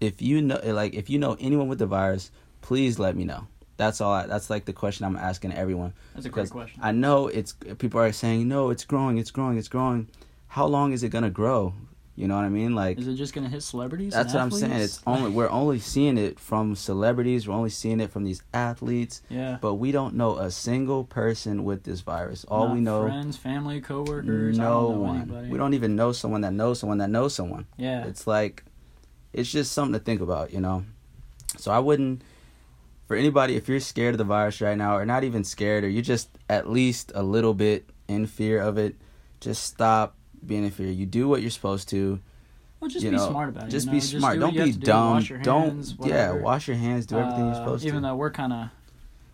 if 0.00 0.22
you 0.22 0.40
know 0.40 0.60
like 0.64 0.94
if 0.94 1.10
you 1.10 1.18
know 1.18 1.36
anyone 1.40 1.68
with 1.68 1.78
the 1.78 1.86
virus 1.86 2.30
please 2.62 2.98
let 2.98 3.14
me 3.16 3.24
know 3.24 3.46
that's 3.76 4.00
all 4.00 4.12
I, 4.12 4.26
that's 4.26 4.50
like 4.50 4.64
the 4.64 4.72
question 4.72 5.04
i'm 5.06 5.16
asking 5.16 5.52
everyone 5.52 5.92
That's 6.14 6.26
a 6.26 6.28
great 6.28 6.50
question. 6.50 6.80
I 6.82 6.92
know 6.92 7.28
it's 7.28 7.52
people 7.78 8.00
are 8.00 8.12
saying 8.12 8.46
no, 8.48 8.70
it's 8.70 8.84
growing, 8.84 9.18
it's 9.18 9.30
growing, 9.30 9.56
it's 9.58 9.68
growing. 9.68 10.08
How 10.48 10.66
long 10.66 10.92
is 10.92 11.02
it 11.02 11.08
gonna 11.10 11.30
grow? 11.30 11.74
You 12.20 12.28
know 12.28 12.36
what 12.36 12.44
I 12.44 12.50
mean? 12.50 12.74
Like 12.74 12.98
Is 12.98 13.08
it 13.08 13.14
just 13.14 13.32
gonna 13.32 13.48
hit 13.48 13.62
celebrities? 13.62 14.12
that's 14.12 14.34
what 14.34 14.42
I'm 14.42 14.50
saying. 14.50 14.72
It's 14.72 15.00
only 15.06 15.30
we're 15.30 15.48
only 15.48 15.78
seeing 15.78 16.18
it 16.18 16.38
from 16.38 16.74
celebrities. 16.74 17.48
We're 17.48 17.54
only 17.54 17.70
seeing 17.70 17.98
it 17.98 18.10
from 18.10 18.24
these 18.24 18.42
athletes, 18.52 19.22
yeah. 19.30 19.56
but 19.60 19.74
we 19.74 19.90
don't 19.90 20.14
know 20.14 20.36
a 20.36 20.50
single 20.50 21.04
person 21.04 21.64
with 21.64 21.84
this 21.84 22.02
virus. 22.02 22.44
All 22.44 22.66
Not 22.66 22.74
we 22.74 22.80
know, 22.80 23.04
friends, 23.04 23.38
family, 23.38 23.80
coworkers. 23.80 24.58
No 24.58 24.90
one. 24.90 25.22
Anybody. 25.22 25.48
We 25.48 25.56
don't 25.56 25.72
even 25.72 25.96
know 25.96 26.12
someone 26.12 26.42
that 26.42 26.52
knows 26.52 26.78
someone 26.78 26.98
that 26.98 27.08
knows 27.08 27.34
someone. 27.34 27.66
Yeah. 27.78 28.04
It's 28.04 28.26
like, 28.26 28.64
it's 29.32 29.50
just 29.50 29.72
something 29.72 29.94
to 29.94 30.04
think 30.04 30.20
about, 30.20 30.52
you 30.52 30.60
know. 30.60 30.84
So 31.56 31.72
I 31.72 31.78
wouldn't 31.78 32.22
for 33.10 33.16
anybody, 33.16 33.56
if 33.56 33.68
you're 33.68 33.80
scared 33.80 34.14
of 34.14 34.18
the 34.18 34.24
virus 34.24 34.60
right 34.60 34.76
now, 34.76 34.96
or 34.96 35.04
not 35.04 35.24
even 35.24 35.42
scared, 35.42 35.82
or 35.82 35.88
you're 35.88 36.00
just 36.00 36.28
at 36.48 36.70
least 36.70 37.10
a 37.14 37.22
little 37.24 37.54
bit 37.54 37.88
in 38.06 38.26
fear 38.26 38.60
of 38.60 38.78
it, 38.78 38.94
just 39.40 39.64
stop 39.64 40.14
being 40.46 40.64
in 40.64 40.70
fear. 40.70 40.88
You 40.90 41.06
do 41.06 41.28
what 41.28 41.40
you're 41.42 41.50
supposed 41.50 41.88
to. 41.90 42.20
Well, 42.80 42.88
just 42.90 43.04
you 43.04 43.10
be 43.10 43.16
know, 43.16 43.28
smart 43.28 43.50
about 43.50 43.64
it. 43.64 43.70
Just 43.70 43.86
you 43.86 43.92
be 43.92 43.98
know? 43.98 44.02
smart. 44.02 44.34
do 44.36 44.40
don't 44.40 44.54
be 44.54 44.72
do. 44.72 44.78
dumb. 44.78 45.22
Don't 45.42 45.68
hands, 45.70 45.94
yeah. 46.02 46.32
Wash 46.32 46.66
your 46.66 46.76
hands. 46.78 47.04
Do 47.06 47.18
everything 47.18 47.40
you're 47.46 47.50
Uh, 47.50 47.54
supposed 47.54 47.82
even 47.84 47.92
to. 47.92 47.96
Even 47.98 48.02
though 48.02 48.16
we're 48.16 48.30
kind 48.30 48.52
of 48.54 48.68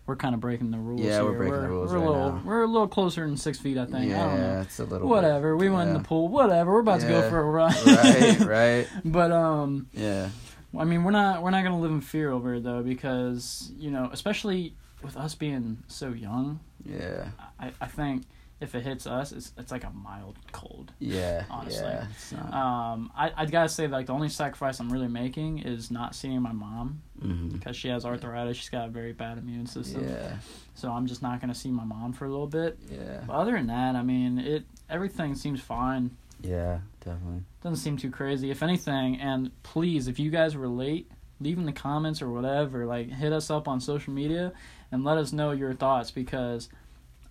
we're 0.05 0.15
kind 0.17 0.33
of 0.35 0.41
breaking 0.41 0.71
the 0.71 0.77
rules. 0.77 1.01
Yeah, 1.01 1.21
we're 1.21 1.29
here. 1.31 1.37
breaking 1.39 1.61
the 1.61 1.67
rules 1.69 1.91
We're 1.91 1.99
right 1.99 2.05
a 2.07 2.09
little 2.11 2.31
now. 2.33 2.41
we're 2.45 2.63
a 2.63 2.67
little 2.67 2.87
closer 2.87 3.25
than 3.25 3.37
six 3.37 3.57
feet. 3.57 3.77
I 3.77 3.85
think. 3.85 4.13
I 4.13 4.17
don't 4.17 4.35
know. 4.37 4.37
yeah, 4.37 4.61
it's 4.61 4.79
a 4.79 4.83
little. 4.83 4.99
bit- 4.99 5.07
Whatever. 5.07 5.55
We 5.55 5.69
went 5.69 5.89
in 5.89 5.93
the 5.95 6.03
pool. 6.03 6.27
Whatever. 6.27 6.73
We're 6.73 6.79
about 6.81 6.99
to 7.01 7.07
go 7.07 7.29
for 7.29 7.39
a 7.39 7.43
run. 7.43 7.73
right, 7.85 8.39
right. 8.45 8.87
But 9.05 9.31
um, 9.31 9.87
Yeah, 9.93 10.29
I 10.77 10.83
mean, 10.83 11.03
we're 11.05 11.11
not 11.11 11.41
we're 11.41 11.51
not 11.51 11.63
gonna 11.63 11.79
live 11.79 11.91
in 11.91 12.01
fear 12.01 12.31
over 12.31 12.55
it 12.55 12.63
though, 12.63 12.83
because 12.83 13.71
you 13.77 13.91
know, 13.91 14.09
especially 14.11 14.73
with 15.01 15.15
us 15.15 15.35
being 15.35 15.77
so 15.87 16.09
young, 16.09 16.59
yeah, 16.85 17.29
I, 17.59 17.71
I 17.79 17.85
think 17.87 18.23
if 18.59 18.73
it 18.75 18.83
hits 18.83 19.05
us, 19.05 19.31
it's 19.31 19.53
it's 19.57 19.71
like 19.71 19.83
a 19.83 19.91
mild 19.91 20.37
cold. 20.51 20.91
yeah. 20.99 21.43
Honestly. 21.49 21.85
yeah. 21.85 22.37
Um, 22.51 23.11
I 23.15 23.31
I 23.35 23.45
gotta 23.45 23.69
say 23.69 23.87
like 23.87 24.07
the 24.07 24.13
only 24.13 24.29
sacrifice 24.29 24.79
I'm 24.79 24.91
really 24.91 25.07
making 25.07 25.59
is 25.59 25.91
not 25.91 26.15
seeing 26.15 26.41
my 26.41 26.51
mom 26.53 27.01
mhm. 27.21 27.51
because 27.53 27.75
she 27.75 27.87
has 27.89 28.05
arthritis. 28.05 28.57
She's 28.57 28.69
got 28.69 28.87
a 28.87 28.91
very 28.91 29.13
bad 29.13 29.37
immune 29.37 29.67
system. 29.67 30.07
Yeah, 30.07 30.37
So 30.75 30.91
I'm 30.91 31.05
just 31.07 31.21
not 31.21 31.39
gonna 31.41 31.53
see 31.55 31.69
my 31.69 31.83
mom 31.85 32.13
for 32.13 32.25
a 32.25 32.29
little 32.29 32.47
bit. 32.47 32.79
yeah, 32.91 33.23
But 33.27 33.33
other 33.33 33.51
than 33.53 33.67
that, 33.67 33.95
I 33.95 34.01
mean, 34.03 34.39
it 34.39 34.63
everything 34.89 35.35
seems 35.35 35.61
fine. 35.61 36.11
yeah. 36.41 36.79
Definitely. 37.05 37.43
Doesn't 37.63 37.77
seem 37.77 37.95
too 37.95 38.11
crazy. 38.11 38.51
If 38.51 38.61
anything, 38.61 39.21
and 39.21 39.51
please, 39.63 40.09
if 40.09 40.19
you 40.19 40.29
guys 40.29 40.57
relate, 40.57 41.09
leave 41.39 41.57
in 41.57 41.65
the 41.65 41.71
comments 41.71 42.21
or 42.21 42.29
whatever. 42.29 42.85
Like, 42.85 43.09
hit 43.09 43.31
us 43.31 43.49
up 43.49 43.67
on 43.69 43.79
social 43.79 44.11
media 44.11 44.51
and 44.91 45.05
let 45.05 45.17
us 45.17 45.31
know 45.31 45.51
your 45.51 45.73
thoughts 45.73 46.11
because 46.11 46.67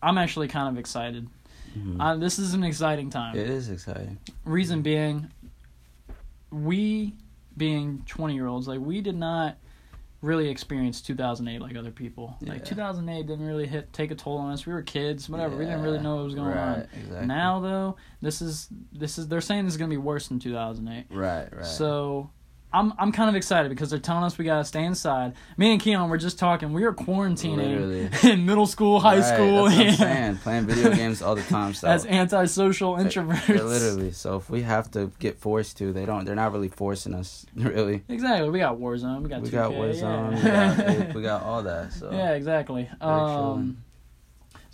I'm 0.03 0.19
actually 0.19 0.49
kind 0.49 0.69
of 0.69 0.79
excited. 0.79 1.29
Mhm. 1.77 2.01
Uh, 2.01 2.17
this 2.17 2.39
is 2.39 2.55
an 2.55 2.65
exciting 2.65 3.11
time. 3.11 3.37
it 3.37 3.49
is 3.49 3.69
exciting. 3.69 4.19
Reason 4.45 4.83
being, 4.83 5.29
we 6.51 7.15
being 7.57 8.03
20 8.07 8.35
year 8.35 8.47
olds, 8.47 8.69
like, 8.69 8.81
we 8.81 9.01
did 9.01 9.17
not 9.17 9.57
really 10.23 10.49
experience 10.49 11.01
2008 11.03 11.61
like 11.61 11.77
other 11.77 11.91
people. 11.91 12.37
Like, 12.41 12.59
Yeah. 12.61 12.65
2008 12.65 13.27
didn't 13.27 13.47
really 13.47 13.67
hit 13.67 13.93
take 13.93 14.11
a 14.11 14.15
toll 14.15 14.39
on 14.39 14.53
us. 14.53 14.67
We 14.67 14.73
were 14.73 14.83
kids, 14.83 15.29
whatever. 15.29 15.57
We 15.57 15.65
didn't 15.67 15.83
really 15.83 16.01
know 16.01 16.17
what 16.17 16.25
was 16.25 16.35
going 16.35 16.49
right, 16.49 16.79
on. 16.79 16.89
Exactly. 16.95 17.27
Now 17.27 17.61
though, 17.61 17.97
this 18.23 18.41
is 18.43 18.69
this 18.93 19.19
is 19.19 19.29
they're 19.29 19.41
saying 19.41 19.65
this 19.67 19.75
is 19.75 19.79
gonna 19.79 19.91
be 19.91 19.97
worse 19.99 20.29
than 20.29 20.39
2008. 20.39 21.07
Right, 21.11 21.55
right. 21.55 21.65
So 21.67 22.31
I'm 22.77 22.93
I'm 22.99 23.11
kind 23.13 23.29
of 23.31 23.35
excited 23.37 23.69
because 23.71 23.91
they're 23.91 23.99
telling 23.99 24.25
us 24.25 24.37
we 24.37 24.45
gotta 24.45 24.65
stay 24.65 24.85
inside. 24.85 25.33
Me 25.57 25.73
and 25.73 25.81
Keon 25.81 26.11
were 26.11 26.19
just 26.19 26.39
talking. 26.39 26.73
We 26.73 26.83
were 26.83 26.93
quarantining 26.95 27.57
Literally. 27.57 28.11
in 28.33 28.45
middle 28.45 28.67
school, 28.67 29.01
high 29.01 29.21
Right, 29.21 29.35
school. 29.35 29.65
That's 29.65 29.77
what 29.79 29.87
I'm 29.89 29.95
saying. 29.95 30.37
Playing 30.39 30.67
video 30.67 30.95
games 30.95 31.23
all 31.23 31.35
the 31.35 31.43
time. 31.43 31.57
So 31.77 31.89
As 31.89 32.07
antisocial 32.07 32.97
introverts. 32.97 33.49
Literally. 33.49 34.11
So 34.13 34.37
if 34.37 34.49
we 34.49 34.63
have 34.63 34.91
to 34.93 35.11
get 35.19 35.39
forced 35.39 35.79
to, 35.79 35.93
they 35.93 36.05
don't. 36.07 36.25
They're 36.25 36.35
not 36.35 36.53
really 36.53 36.69
forcing 36.69 37.15
us. 37.15 37.45
Really. 37.57 38.03
Exactly. 38.09 38.49
We 38.51 38.59
got 38.61 38.79
Warzone. 38.79 39.23
We 39.23 39.29
got 39.29 39.43
we 39.43 39.49
2K, 39.49 39.53
got 39.53 39.73
Warzone. 39.73 40.45
Yeah. 40.45 40.77
We, 40.77 41.05
got, 41.05 41.15
we 41.17 41.23
got 41.23 41.43
all 41.43 41.63
that. 41.65 41.93
So 41.93 42.11
yeah, 42.13 42.33
exactly. 42.35 42.89
Um, 43.01 43.79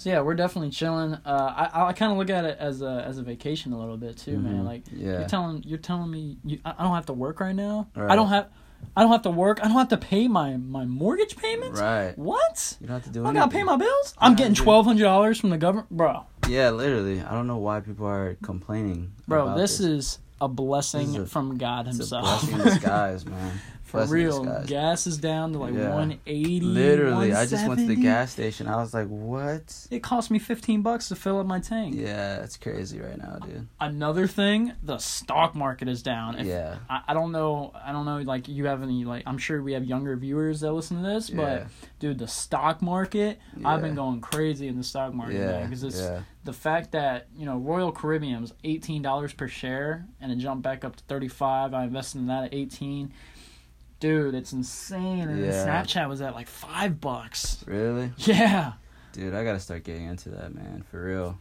so 0.02 0.10
yeah, 0.10 0.20
we're 0.20 0.34
definitely 0.34 0.70
chilling. 0.70 1.14
Uh, 1.24 1.68
I 1.74 1.86
I 1.88 1.92
kind 1.92 2.10
of 2.12 2.18
look 2.18 2.28
at 2.30 2.44
it 2.44 2.56
as 2.58 2.82
a 2.82 3.04
as 3.06 3.18
a 3.18 3.22
vacation 3.22 3.72
a 3.72 3.78
little 3.78 3.96
bit 3.96 4.16
too, 4.18 4.38
man. 4.38 4.62
Mhm. 4.62 4.64
Like 4.64 4.82
yeah. 4.92 5.18
You're 5.20 5.28
telling 5.28 5.62
you're 5.64 5.78
telling 5.78 6.10
me 6.10 6.38
you, 6.44 6.58
I 6.64 6.74
I 6.78 6.82
don't 6.82 6.94
have 6.94 7.06
to 7.06 7.12
work 7.12 7.40
right 7.40 7.54
now. 7.54 7.88
I 7.96 8.16
don't 8.16 8.28
have 8.28 8.48
I 8.96 9.02
don't 9.02 9.12
have 9.12 9.22
to 9.22 9.30
work. 9.30 9.60
I 9.62 9.68
don't 9.68 9.76
have 9.78 9.90
to 9.90 9.96
pay 9.96 10.26
my 10.26 10.56
my 10.56 10.84
mortgage 10.84 11.36
payments. 11.36 11.80
Right. 11.80 12.18
What? 12.18 12.76
You 12.80 12.88
don't 12.88 12.94
have 12.94 13.04
to 13.04 13.10
do 13.10 13.20
I 13.24 13.28
anything. 13.28 13.40
gotta 13.42 13.52
pay 13.52 13.62
my 13.62 13.76
bills. 13.76 14.14
I'm 14.18 14.34
getting 14.34 14.54
twelve 14.54 14.86
hundred 14.86 15.04
dollars 15.04 15.38
from 15.38 15.50
the 15.50 15.58
government, 15.58 15.88
bro. 15.90 16.24
Yeah, 16.48 16.70
literally. 16.70 17.20
I 17.22 17.30
don't 17.32 17.46
know 17.46 17.58
why 17.58 17.78
people 17.80 18.06
are 18.06 18.36
complaining. 18.42 19.12
Bro, 19.28 19.44
about 19.44 19.56
this, 19.58 19.78
is 19.78 20.18
a 20.40 20.48
blessing 20.48 21.06
This 21.12 21.16
is 21.16 21.22
a- 21.22 21.26
from 21.26 21.56
God 21.58 21.86
it's 21.86 21.96
a 21.96 21.98
Himself. 22.00 22.24
blessing 22.24 22.58
in 22.58 22.64
disguise, 22.74 23.24
man. 23.24 23.52
For 23.92 24.04
real, 24.06 24.64
gas 24.66 25.06
is 25.06 25.18
down 25.18 25.52
to 25.52 25.58
like 25.58 25.74
Yeah. 25.74 25.94
one 25.94 26.18
eighty. 26.26 26.60
Literally, 26.60 27.32
I 27.32 27.46
just 27.46 27.66
went 27.68 27.80
to 27.80 27.86
the 27.86 27.94
gas 27.96 28.32
station. 28.32 28.66
I 28.66 28.76
was 28.76 28.92
like, 28.92 29.06
"What?" 29.08 29.86
It 29.90 30.02
cost 30.02 30.30
me 30.30 30.38
fifteen 30.38 30.82
bucks 30.82 31.08
to 31.08 31.16
fill 31.16 31.38
up 31.38 31.46
my 31.46 31.60
tank. 31.60 31.94
Yeah, 31.96 32.42
it's 32.42 32.56
crazy 32.56 33.00
right 33.00 33.16
now, 33.18 33.38
dude. 33.44 33.68
Another 33.80 34.26
thing, 34.26 34.72
the 34.82 34.98
stock 34.98 35.54
market 35.54 35.88
is 35.88 36.02
down. 36.02 36.38
If, 36.38 36.46
yeah, 36.46 36.76
I, 36.90 37.02
I 37.08 37.14
don't 37.14 37.32
know. 37.32 37.72
I 37.84 37.92
don't 37.92 38.04
know. 38.06 38.18
Like 38.18 38.48
you 38.48 38.66
have 38.66 38.82
any? 38.82 39.04
Like 39.04 39.22
I'm 39.26 39.38
sure 39.38 39.62
we 39.62 39.74
have 39.74 39.84
younger 39.84 40.16
viewers 40.16 40.60
that 40.60 40.72
listen 40.72 41.02
to 41.02 41.08
this, 41.08 41.30
yeah, 41.30 41.36
but 41.36 41.66
dude, 41.98 42.18
the 42.18 42.28
stock 42.28 42.82
market. 42.82 43.38
Yeah. 43.56 43.68
I've 43.68 43.82
been 43.82 43.94
going 43.94 44.20
crazy 44.20 44.68
in 44.68 44.76
the 44.76 44.84
stock 44.84 45.12
market, 45.14 45.36
Yeah, 45.36 45.64
because 45.64 45.84
it's 45.84 46.02
the 46.44 46.52
fact 46.52 46.92
that 46.92 47.28
you 47.36 47.46
know 47.46 47.56
Royal 47.58 47.92
Caribbean 47.92 48.40
was 48.40 48.52
eighteen 48.64 49.02
dollars 49.02 49.32
per 49.32 49.46
share 49.48 50.06
and 50.20 50.32
it 50.32 50.36
jumped 50.36 50.62
back 50.62 50.84
up 50.84 50.96
to 50.96 51.04
thirty 51.04 51.28
five. 51.28 51.74
I 51.74 51.84
invested 51.84 52.18
in 52.18 52.26
that 52.28 52.44
at 52.44 52.54
eighteen. 52.54 53.12
Dude, 54.02 54.34
it's 54.34 54.52
insane. 54.52 55.28
And 55.28 55.38
Yeah. 55.44 55.64
Snapchat 55.64 56.08
was 56.08 56.20
at 56.20 56.34
like 56.34 56.48
five 56.48 57.00
bucks. 57.00 57.62
really, 57.68 58.10
Yeah. 58.16 58.72
dude. 59.12 59.32
I 59.32 59.44
gotta 59.44 59.60
start 59.60 59.84
getting 59.84 60.06
into 60.06 60.30
that, 60.30 60.52
man, 60.52 60.82
for 60.90 61.04
real. 61.04 61.38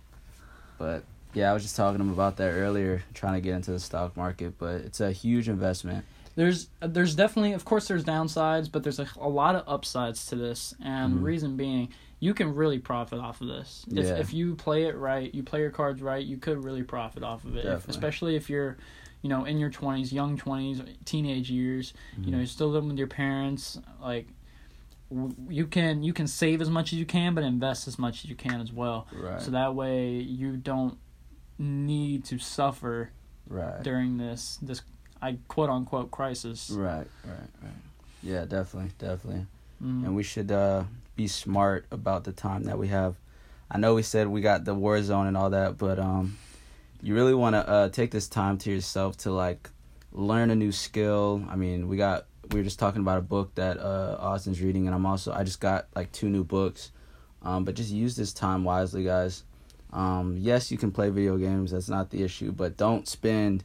But 0.77 1.03
yeah, 1.34 1.50
I 1.50 1.53
was 1.56 1.63
just 1.63 1.75
talking 1.75 1.98
to 1.98 2.03
him 2.03 2.12
about 2.12 2.38
that 2.38 2.51
earlier, 2.51 3.01
trying 3.15 3.34
to 3.34 3.41
get 3.41 3.56
into 3.56 3.72
the 3.72 3.80
stock 3.80 4.15
market. 4.15 4.60
But 4.60 4.82
it's 4.82 5.01
a 5.01 5.12
huge 5.12 5.50
investment. 5.50 6.06
There's 6.36 6.70
there's 6.82 7.15
definitely 7.15 7.53
of 7.53 7.65
course 7.65 7.88
there's 7.88 8.03
downsides, 8.03 8.72
but 8.72 8.84
there's 8.84 9.00
a, 9.00 9.08
a 9.20 9.27
lot 9.27 9.56
of 9.56 9.63
upsides 9.68 10.27
to 10.27 10.36
this. 10.36 10.75
And 10.84 11.15
Mhm. 11.15 11.24
reason 11.24 11.58
being, 11.58 11.89
you 12.20 12.36
can 12.36 12.53
really 12.53 12.77
profit 12.77 13.18
off 13.20 13.41
of 13.41 13.48
this. 13.48 13.86
If 13.89 14.06
Yeah. 14.06 14.13
if 14.18 14.36
you 14.36 14.53
play 14.56 14.84
it 14.84 14.96
right, 14.96 15.34
you 15.34 15.41
play 15.41 15.62
your 15.62 15.72
cards 15.72 16.00
right, 16.00 16.24
you 16.24 16.38
could 16.38 16.63
really 16.63 16.84
profit 16.84 17.24
off 17.24 17.44
of 17.44 17.56
it. 17.58 17.65
If- 17.65 17.89
especially 17.89 18.36
if 18.36 18.51
you're 18.51 18.77
you 19.22 19.30
know, 19.30 19.46
in 19.46 19.58
your 19.58 19.70
twenties, 19.70 20.12
young 20.12 20.38
twenties, 20.38 20.82
teenage 21.06 21.50
years, 21.51 21.94
you 22.18 22.32
know, 22.32 22.38
Mhm. 22.38 22.42
you're 22.42 22.48
still 22.48 22.70
living 22.70 22.90
with 22.90 22.98
your 22.98 23.08
parents, 23.08 23.80
like 24.01 24.28
w- 25.10 25.36
you 25.50 25.68
can 25.68 26.04
you 26.04 26.13
can 26.13 26.28
save 26.28 26.62
as 26.62 26.70
much 26.70 26.92
as 26.94 27.00
you 27.00 27.06
can, 27.06 27.34
but 27.36 27.44
invest 27.44 27.88
as 27.88 28.00
much 28.00 28.24
as 28.24 28.30
you 28.30 28.36
can 28.36 28.62
as 28.62 28.72
well. 28.74 29.08
right, 29.13 29.42
So 29.42 29.51
that 29.51 29.75
way 29.75 30.20
you 30.20 30.58
don't 30.58 30.98
need 31.60 32.24
to 32.25 32.40
suffer 32.40 33.12
right, 33.48 33.84
during 33.84 34.18
this 34.18 34.58
this 34.62 34.82
I 35.22 35.38
quote 35.48 35.70
unquote 35.70 36.10
crisis. 36.10 36.72
right, 36.72 37.08
right, 37.24 37.50
right. 37.62 37.72
Yeah, 38.24 38.46
definitely, 38.46 38.92
definitely. 38.98 39.46
Mm. 39.84 40.06
and 40.06 40.16
we 40.16 40.24
should 40.24 40.51
uh, 40.51 40.84
be 41.16 41.28
smart 41.28 41.86
about 41.92 42.24
the 42.24 42.32
time 42.32 42.63
that 42.63 42.78
we 42.78 42.88
have. 42.88 43.16
I 43.70 43.78
know 43.78 43.94
we 43.96 44.04
said 44.04 44.28
we 44.28 44.42
got 44.42 44.63
the 44.66 44.74
war 44.75 45.01
zone 45.01 45.28
and 45.28 45.36
all 45.38 45.50
that, 45.51 45.78
but 45.78 45.98
um, 46.00 46.38
you 47.01 47.13
really 47.15 47.34
want 47.34 47.55
to 47.55 47.67
uh, 47.67 47.89
take 47.89 48.12
this 48.12 48.27
time 48.27 48.58
to 48.60 48.72
yourself 48.72 49.17
to 49.17 49.31
like 49.31 49.70
learn 50.12 50.50
a 50.51 50.55
new 50.55 50.72
skill. 50.72 51.43
I 51.50 51.55
mean, 51.55 51.88
we 51.88 51.98
got 51.98 52.25
we 52.51 52.60
were 52.60 52.63
just 52.63 52.79
talking 52.79 53.01
about 53.01 53.17
a 53.17 53.22
book 53.22 53.55
that 53.55 53.77
uh, 53.79 54.17
Austin's 54.20 54.62
reading, 54.62 54.86
and 54.88 54.96
I'm 54.96 55.05
also 55.05 55.31
I 55.34 55.43
just 55.43 55.60
got 55.62 55.88
like 55.96 56.12
two 56.12 56.29
new 56.29 56.43
books. 56.43 56.91
Um, 57.43 57.63
but 57.65 57.74
just 57.75 57.89
use 57.89 58.15
this 58.15 58.34
time 58.34 58.63
wisely, 58.63 59.03
guys. 59.03 59.43
Um, 59.91 60.38
yes, 60.39 60.72
you 60.72 60.77
can 60.77 60.91
play 60.91 61.10
video 61.10 61.38
games. 61.38 61.72
That's 61.72 61.89
not 61.89 62.12
the 62.12 62.22
issue, 62.24 62.51
but 62.51 62.77
don't 62.77 63.08
spend 63.08 63.63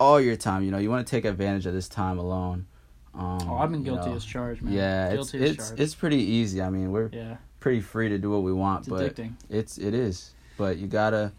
all 0.00 0.18
your 0.20 0.34
time. 0.36 0.64
You 0.64 0.70
know, 0.70 0.78
you 0.78 0.88
want 0.90 1.06
to 1.06 1.10
take 1.10 1.24
advantage 1.26 1.66
of 1.66 1.74
this 1.74 1.88
time 1.88 2.18
alone. 2.18 2.66
Um, 3.14 3.38
Oh, 3.46 3.56
I've 3.58 3.70
been 3.70 3.80
you 3.84 3.92
guilty 3.92 4.08
know. 4.10 4.16
as 4.16 4.24
charged, 4.24 4.62
man. 4.62 4.72
Yeah, 4.72 5.08
it's 5.10 5.30
guilty 5.30 5.44
as 5.44 5.50
it's 5.50 5.68
charged. 5.68 5.80
it's 5.82 5.94
pretty 5.94 6.16
easy. 6.22 6.62
I 6.62 6.70
mean, 6.70 6.90
we're 6.90 7.10
yeah, 7.12 7.36
pretty 7.60 7.82
free 7.82 8.08
to 8.08 8.16
do 8.18 8.30
what 8.30 8.42
we 8.42 8.52
want, 8.52 8.80
it's 8.80 8.88
but 8.88 9.14
addicting. 9.14 9.34
it's 9.50 9.76
it 9.76 9.92
is. 9.92 10.30
But 10.56 10.78
you 10.78 10.86
gotta 10.86 11.32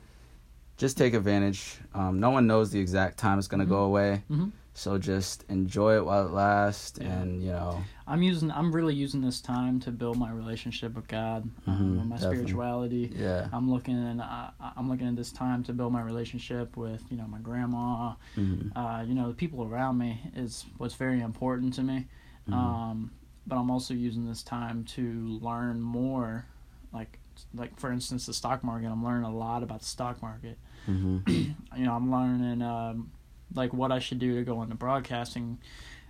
just 0.77 0.97
take 0.97 1.13
advantage. 1.13 1.77
Um, 1.93 2.19
no 2.19 2.29
one 2.29 2.47
knows 2.47 2.71
the 2.71 2.79
exact 2.79 3.17
time 3.17 3.37
it's 3.39 3.47
gonna 3.47 3.65
go 3.65 3.83
away, 3.83 4.23
Mhm. 4.29 4.51
so 4.73 4.97
just 4.97 5.43
enjoy 5.49 5.95
it 5.97 6.05
while 6.05 6.25
it 6.27 6.31
lasts, 6.31 6.97
Yeah. 7.01 7.21
and 7.21 7.41
you 7.43 7.51
know, 7.51 7.83
I'm 8.07 8.21
using. 8.21 8.51
I'm 8.51 8.71
really 8.73 8.93
using 8.95 9.21
this 9.21 9.39
time 9.39 9.79
to 9.81 9.91
build 9.91 10.17
my 10.17 10.31
relationship 10.31 10.95
with 10.95 11.07
God, 11.07 11.49
um, 11.67 11.73
Mhm, 11.99 12.09
my 12.09 12.15
definitely. 12.17 12.37
spirituality. 12.37 13.13
yeah, 13.15 13.47
I'm 13.53 13.69
looking 13.71 13.95
I, 14.19 14.49
I'm 14.75 14.89
looking 14.89 15.07
at 15.07 15.15
this 15.15 15.31
time 15.31 15.63
to 15.63 15.73
build 15.73 15.93
my 15.93 16.01
relationship 16.01 16.75
with 16.75 17.03
you 17.09 17.17
know 17.17 17.27
my 17.27 17.39
grandma, 17.39 18.15
hmm 18.35 18.69
uh, 18.75 19.03
you 19.07 19.13
know 19.13 19.27
the 19.29 19.35
people 19.35 19.63
around 19.63 19.97
me 19.99 20.19
is 20.35 20.65
what's 20.77 20.95
very 20.95 21.21
important 21.21 21.73
to 21.75 21.83
me. 21.83 22.07
Mhm. 22.49 22.53
Um, 22.53 23.11
but 23.47 23.57
I'm 23.57 23.69
also 23.69 23.93
using 23.93 24.25
this 24.25 24.41
time 24.43 24.83
to 24.95 25.37
learn 25.41 25.81
more, 25.81 26.45
like 26.93 27.19
like 27.53 27.79
for 27.79 27.91
instance 27.91 28.25
the 28.25 28.33
stock 28.33 28.63
market. 28.63 28.87
I'm 28.87 29.03
learning 29.03 29.25
a 29.25 29.35
lot 29.35 29.63
about 29.63 29.79
the 29.79 29.85
stock 29.85 30.21
market. 30.21 30.57
hmm 30.85 31.19
you 31.27 31.55
know, 31.77 31.93
I'm 31.93 32.11
learning 32.11 32.61
um, 32.61 33.11
like 33.53 33.73
what 33.73 33.91
I 33.91 33.99
should 33.99 34.19
do 34.19 34.35
to 34.35 34.43
go 34.43 34.61
into 34.61 34.75
broadcasting. 34.75 35.59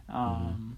Um, 0.10 0.16
Mm-hmm. 0.16 0.72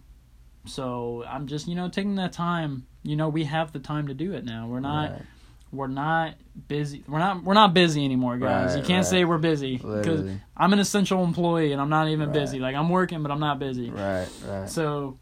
So 0.67 1.23
I'm 1.27 1.45
just 1.47 1.67
you 1.67 1.75
know 1.75 1.89
taking 1.89 2.15
that 2.15 2.33
time. 2.33 2.87
You 3.03 3.15
know, 3.15 3.29
we 3.29 3.43
have 3.43 3.71
the 3.71 3.79
time 3.79 4.07
to 4.07 4.13
do 4.13 4.33
it 4.33 4.45
now. 4.45 4.67
We're 4.67 4.79
not 4.79 5.11
Right. 5.11 5.21
we're 5.71 5.87
not 5.87 6.35
busy. 6.67 7.03
We're 7.07 7.19
not 7.19 7.43
we're 7.43 7.53
not 7.53 7.73
busy 7.73 8.03
anymore, 8.03 8.37
guys. 8.37 8.71
Right, 8.71 8.77
you 8.77 8.83
can't 8.83 9.03
right. 9.05 9.09
say 9.11 9.25
we're 9.25 9.37
busy 9.37 9.77
because 9.77 10.27
I'm 10.57 10.73
an 10.73 10.79
essential 10.79 11.23
employee 11.23 11.71
and 11.71 11.79
I'm 11.79 11.89
not 11.89 12.07
even 12.09 12.31
busy. 12.31 12.57
Like 12.59 12.75
I'm 12.75 12.89
working, 12.89 13.21
but 13.21 13.31
I'm 13.31 13.39
not 13.39 13.59
busy. 13.59 13.91
Right, 13.91 14.27
right. 14.47 14.67
So 14.67 15.19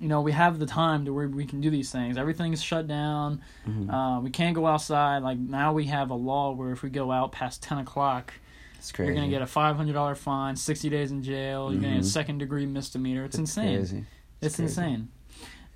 you 0.00 0.08
know, 0.08 0.20
we 0.20 0.32
have 0.32 0.58
the 0.58 0.66
time 0.66 1.04
to 1.06 1.12
where 1.12 1.28
we 1.28 1.46
can 1.46 1.60
do 1.60 1.70
these 1.70 1.90
things. 1.90 2.16
Everything's 2.18 2.62
shut 2.62 2.86
down. 2.88 3.40
Mhm. 3.66 3.90
Uh, 3.92 4.20
we 4.20 4.30
can't 4.30 4.54
go 4.54 4.66
outside. 4.66 5.22
Like 5.22 5.38
now, 5.38 5.72
we 5.72 5.84
have 5.86 6.10
a 6.10 6.14
law 6.14 6.52
where 6.52 6.72
if 6.72 6.82
we 6.82 6.90
go 6.90 7.10
out 7.12 7.32
past 7.32 7.62
ten 7.62 7.78
o'clock, 7.78 8.32
it's 8.78 8.92
crazy. 8.92 9.06
you're 9.08 9.14
gonna 9.16 9.28
get 9.30 9.42
a 9.42 9.46
five 9.46 9.76
hundred 9.76 9.92
dollar 9.94 10.14
fine, 10.14 10.56
sixty 10.56 10.88
days 10.90 11.10
in 11.12 11.22
jail. 11.22 11.72
You're 11.72 11.80
gonna 11.80 11.94
get 11.94 12.00
a 12.02 12.06
Mhm. 12.06 12.10
second 12.12 12.38
degree 12.38 12.66
misdemeanor. 12.66 13.24
It's, 13.24 13.38
insane. 13.38 13.76
Crazy. 13.78 14.04
It's, 14.40 14.56
crazy. 14.56 14.62
insane. 14.64 15.08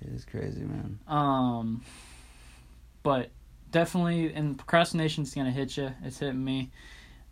It 0.01 0.09
is 0.13 0.25
crazy, 0.25 0.61
man. 0.63 0.99
Um, 1.07 1.81
but 3.03 3.29
definitely, 3.71 4.33
and 4.33 4.57
procrastination's 4.57 5.33
gonna 5.33 5.51
hit 5.51 5.77
you. 5.77 5.91
It's 6.03 6.19
hitting 6.19 6.43
me. 6.43 6.69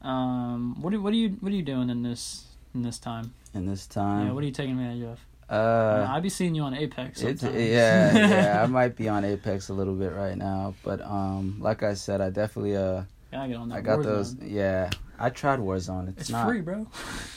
Um, 0.02 0.82
what 0.82 0.94
are 0.94 1.02
what 1.02 1.12
are 1.14 1.18
you 1.18 1.30
what 1.42 1.52
are 1.52 1.56
you 1.56 1.62
doing 1.62 1.90
in 1.90 2.04
this 2.04 2.46
in 2.74 2.84
this 2.84 3.00
time? 3.00 3.34
And 3.54 3.68
this 3.68 3.86
time, 3.88 4.28
yeah, 4.28 4.32
what 4.34 4.44
are 4.44 4.46
you 4.48 4.54
taking 4.54 4.80
advantage 4.80 5.04
of? 5.04 5.20
Uh, 5.50 6.08
I 6.10 6.20
be 6.20 6.30
seeing 6.30 6.54
you 6.56 6.64
on 6.64 6.74
Apex. 6.74 7.22
It's 7.22 7.42
Sometimes. 7.42 7.62
yeah, 7.64 8.18
yeah. 8.30 8.64
I 8.64 8.66
might 8.80 8.96
be 8.96 9.10
on 9.10 9.24
Apex 9.26 9.70
a 9.70 9.74
little 9.74 9.96
bit 9.96 10.14
right 10.14 10.38
now, 10.38 10.76
but 10.84 11.02
um, 11.02 11.58
like 11.60 11.82
I 11.84 11.94
said, 11.96 12.22
I 12.22 12.30
definitely 12.30 12.76
uh, 12.78 13.04
Gotta 13.32 13.48
get 13.48 13.58
on 13.58 13.70
that. 13.70 13.76
I 13.76 13.82
got 13.82 14.00
Warzone. 14.00 14.04
those. 14.04 14.36
Yeah, 14.44 14.90
I 15.20 15.30
tried 15.30 15.60
Warzone. 15.60 16.10
It's, 16.10 16.22
It's 16.22 16.30
not. 16.30 16.48
free, 16.48 16.62
bro. 16.62 16.88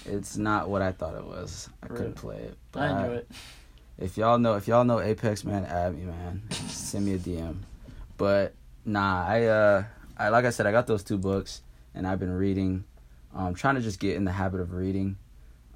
It's 0.07 0.37
not 0.37 0.69
what 0.69 0.83
I 0.83 0.93
thought 0.93 1.15
it 1.17 1.25
was. 1.25 1.69
I 1.83 1.87
couldn't 1.89 2.15
play 2.15 2.37
it. 2.37 2.57
But 2.73 2.83
I 2.83 3.01
enjoy 3.05 3.15
it. 3.17 3.31
If 3.99 4.17
y'all 4.17 4.39
know, 4.39 4.55
if 4.57 4.67
y'all 4.69 4.85
know 4.85 5.01
Apex, 5.01 5.45
man, 5.45 5.65
add 5.65 5.97
me, 5.97 6.05
man. 6.05 6.43
Send 6.51 7.05
me 7.05 7.15
a 7.15 7.19
DM. 7.19 7.57
But 8.17 8.55
nah, 8.85 9.27
I 9.27 9.45
uh, 9.45 9.85
I 10.19 10.29
like 10.31 10.45
I 10.45 10.51
said, 10.51 10.67
I 10.67 10.73
got 10.73 10.87
those 10.87 11.03
two 11.03 11.19
books, 11.19 11.63
and 11.95 12.07
I've 12.07 12.19
been 12.19 12.33
reading. 12.33 12.85
Um, 13.35 13.55
trying 13.55 13.77
to 13.77 13.81
just 13.81 13.99
get 14.01 14.17
in 14.17 14.25
the 14.25 14.33
habit 14.33 14.61
of 14.61 14.73
reading. 14.75 15.17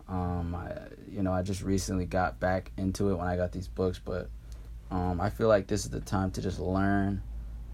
Um, 0.08 0.54
I, 0.54 0.72
you 1.10 1.22
know, 1.22 1.32
I 1.32 1.42
just 1.42 1.62
recently 1.62 2.06
got 2.06 2.38
back 2.38 2.70
into 2.76 3.10
it 3.10 3.16
when 3.16 3.26
I 3.26 3.36
got 3.36 3.50
these 3.52 3.66
books, 3.68 4.00
but 4.02 4.28
um, 4.90 5.20
I 5.20 5.30
feel 5.30 5.48
like 5.48 5.66
this 5.66 5.84
is 5.84 5.90
the 5.90 6.00
time 6.00 6.30
to 6.32 6.42
just 6.42 6.60
learn, 6.60 7.22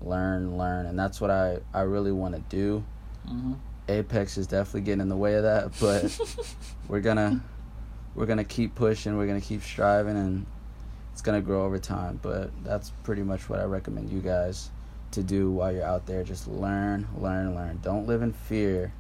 learn, 0.01 0.57
learn, 0.57 0.87
and 0.87 0.99
that's 0.99 1.21
what 1.21 1.31
I 1.31 1.59
I 1.75 1.83
really 1.83 2.13
want 2.13 2.35
to 2.35 2.41
do. 2.55 2.85
hmm 3.27 3.55
Apex 3.89 4.39
is 4.39 4.47
definitely 4.47 4.83
getting 4.83 5.01
in 5.03 5.09
the 5.09 5.17
way 5.17 5.35
of 5.35 5.43
that, 5.43 5.73
but 5.81 6.19
we're 6.89 7.01
gonna 7.01 7.43
we're 8.15 8.27
gonna 8.27 8.45
keep 8.45 8.75
pushing, 8.75 9.17
we're 9.19 9.27
gonna 9.27 9.41
keep 9.41 9.63
striving, 9.63 10.17
and 10.17 10.47
it's 11.13 11.21
gonna 11.21 11.43
grow 11.43 11.65
over 11.65 11.79
time. 11.79 12.19
But 12.23 12.51
that's 12.65 12.91
pretty 13.03 13.23
much 13.23 13.49
what 13.51 13.59
I 13.59 13.65
recommend 13.65 14.09
you 14.11 14.21
guys 14.21 14.71
to 15.11 15.23
do 15.23 15.51
while 15.51 15.73
you're 15.73 15.85
out 15.85 16.07
there. 16.07 16.23
Just 16.25 16.49
learn, 16.49 17.07
learn, 17.19 17.55
learn. 17.55 17.81
Don't 17.83 18.07
live 18.07 18.23
in 18.23 18.33
fear, 18.33 18.93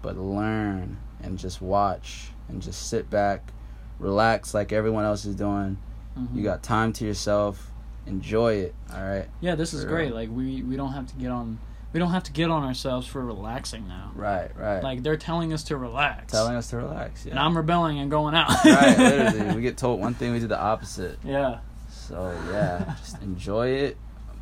but 0.00 0.16
learn 0.16 0.96
and 1.22 1.38
just 1.38 1.60
watch 1.60 2.30
and 2.50 2.60
just 2.62 2.88
sit 2.88 3.08
back, 3.10 3.52
relax 3.98 4.54
like 4.54 4.72
everyone 4.72 5.04
else 5.04 5.24
is 5.24 5.34
doing. 5.34 5.78
hmm 6.14 6.26
You 6.36 6.42
got 6.42 6.62
time 6.62 6.92
to 6.94 7.04
yourself. 7.04 7.70
Enjoy 8.06 8.54
it. 8.54 8.74
All 8.92 9.02
right. 9.02 9.28
Yeah, 9.40 9.54
this 9.54 9.72
is 9.74 9.84
great. 9.84 10.12
Like 10.14 10.30
we 10.30 10.62
we 10.62 10.76
don't 10.76 10.92
have 10.92 11.06
to 11.08 11.14
get 11.16 11.30
on 11.30 11.58
we 11.92 11.98
don't 11.98 12.10
have 12.10 12.22
to 12.24 12.32
get 12.32 12.50
on 12.50 12.62
ourselves 12.62 13.06
for 13.06 13.24
relaxing 13.24 13.86
now. 13.88 14.12
Right. 14.14 14.50
Right. 14.56 14.80
Like 14.82 15.02
they're 15.02 15.16
telling 15.16 15.52
us 15.52 15.64
to 15.64 15.76
relax. 15.76 16.30
telling 16.32 16.54
us 16.56 16.70
to 16.70 16.76
relax. 16.76 17.24
Yeah. 17.26 17.32
and 17.32 17.38
I'm 17.40 17.56
rebelling 17.56 17.98
and 17.98 18.10
going 18.10 18.34
out. 18.34 18.48
right. 18.64 18.96
Literally, 18.98 19.56
we 19.56 19.62
get 19.62 19.76
told 19.76 20.00
one 20.00 20.14
thing, 20.14 20.32
we 20.32 20.38
do 20.40 20.46
the 20.46 20.58
opposite. 20.60 21.18
yeah, 21.24 21.58
So 21.90 22.32
yeah, 22.50 22.94
just 23.00 23.20
enjoy 23.22 23.68
it, 23.68 23.96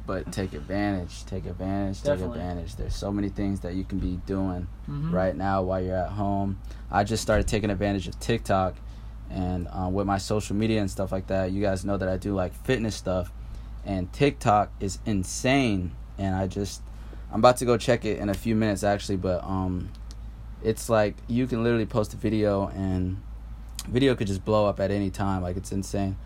but 0.09 0.33
take 0.33 0.55
advantage. 0.55 1.27
Take 1.27 1.45
advantage. 1.45 2.03
Definitely. 2.03 2.39
Take 2.39 2.47
advantage. 2.49 2.77
There's 2.77 2.97
so 2.97 3.13
many 3.13 3.29
things 3.29 3.61
that 3.61 3.75
you 3.75 3.85
can 3.85 3.99
be 3.99 4.19
doing 4.25 4.67
Mhm. 4.89 5.13
right 5.13 5.37
now 5.37 5.61
while 5.63 5.83
you're 5.83 5.99
at 5.99 6.13
home. 6.13 6.59
I 6.91 7.05
just 7.05 7.23
started 7.23 7.47
taking 7.47 7.69
advantage 7.71 8.09
of 8.09 8.19
TikTok, 8.19 8.75
and 9.31 9.69
um, 9.71 9.93
with 9.93 10.07
my 10.07 10.17
social 10.17 10.57
media 10.57 10.81
and 10.81 10.91
stuff 10.91 11.13
like 11.13 11.27
that. 11.27 11.53
You 11.53 11.61
guys 11.61 11.85
know 11.85 11.99
that 11.99 12.09
I 12.09 12.17
do 12.17 12.35
like 12.35 12.55
fitness 12.65 12.95
stuff, 12.95 13.31
and 13.85 14.11
TikTok 14.13 14.71
is 14.81 14.99
insane. 15.05 15.93
And 16.17 16.35
I 16.35 16.47
just, 16.47 16.81
I'm 17.31 17.41
about 17.41 17.59
to 17.59 17.67
go 17.67 17.77
check 17.77 18.07
it 18.07 18.19
in 18.19 18.31
a 18.31 18.35
few 18.35 18.57
minutes 18.57 18.83
actually, 18.83 19.19
but 19.19 19.45
um, 19.45 19.91
it's 20.65 20.89
like 20.89 21.17
you 21.29 21.47
can 21.47 21.63
literally 21.63 21.85
post 21.87 22.15
a 22.15 22.17
video 22.17 22.69
and 22.69 23.19
video 23.87 24.15
could 24.15 24.27
just 24.27 24.43
blow 24.45 24.67
up 24.67 24.81
at 24.81 24.91
any 24.91 25.11
time. 25.11 25.43
Like 25.43 25.59
it's 25.59 25.71
insane. 25.71 26.17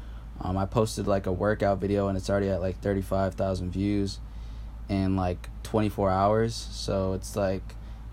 Um, 0.40 0.56
I 0.56 0.66
posted 0.66 1.06
like 1.06 1.26
a 1.26 1.32
workout 1.32 1.78
video 1.78 2.08
and 2.08 2.16
it's 2.18 2.28
already 2.28 2.48
at 2.48 2.60
like 2.60 2.80
35,000 2.80 3.70
views 3.70 4.18
in 4.88 5.16
like 5.16 5.48
24 5.62 6.10
hours. 6.10 6.54
So 6.54 7.12
it's 7.12 7.36
like 7.36 7.62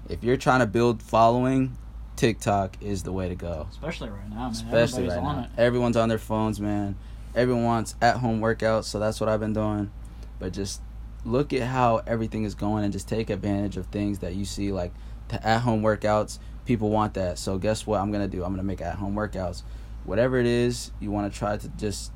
if 0.08 0.24
you're 0.24 0.38
trying 0.38 0.60
to 0.60 0.66
build 0.68 1.02
following, 1.02 1.76
TikTok 2.16 2.78
is 2.82 3.04
the 3.04 3.12
way 3.14 3.30
to 3.30 3.36
go. 3.36 3.68
especially 3.72 4.10
right 4.10 4.30
now, 4.30 4.36
man. 4.36 4.52
Especially 4.52 5.06
Everybody's 5.06 5.16
right 5.16 5.24
on 5.24 5.36
now. 5.38 5.44
it. 5.44 5.50
Everyone's 5.58 5.98
on 5.98 6.10
their 6.10 6.18
phones, 6.18 6.60
man. 6.60 6.96
Everyone 7.36 7.64
wants 7.64 7.96
at 8.02 8.18
home 8.18 8.42
workouts, 8.42 8.86
so 8.86 9.00
that's 9.00 9.20
what 9.22 9.30
I've 9.30 9.40
been 9.40 9.54
doing. 9.54 9.92
But 10.40 10.54
just 10.54 10.82
look 11.26 11.54
at 11.54 11.64
how 11.64 12.02
everything 12.08 12.44
is 12.44 12.56
going 12.56 12.84
and 12.84 12.94
just 12.94 13.08
take 13.08 13.30
advantage 13.30 13.78
of 13.78 13.86
things 13.88 14.20
that 14.20 14.36
you 14.36 14.46
see 14.46 14.72
like 14.72 14.92
the 15.30 15.46
at 15.46 15.60
home 15.62 15.82
workouts. 15.82 16.40
People 16.66 16.90
want 16.90 17.14
that. 17.16 17.40
So 17.40 17.58
guess 17.58 17.88
what 17.88 18.00
I'm 18.00 18.12
going 18.12 18.22
to 18.30 18.36
do? 18.38 18.44
I'm 18.44 18.50
going 18.50 18.58
to 18.58 18.64
make 18.64 18.82
at 18.82 18.96
home 18.96 19.16
workouts. 19.16 19.64
Whatever 20.10 20.40
it 20.40 20.48
is, 20.48 20.90
you 21.00 21.12
want 21.12 21.32
to 21.32 21.38
try 21.38 21.56
to 21.56 21.68
just 21.78 22.12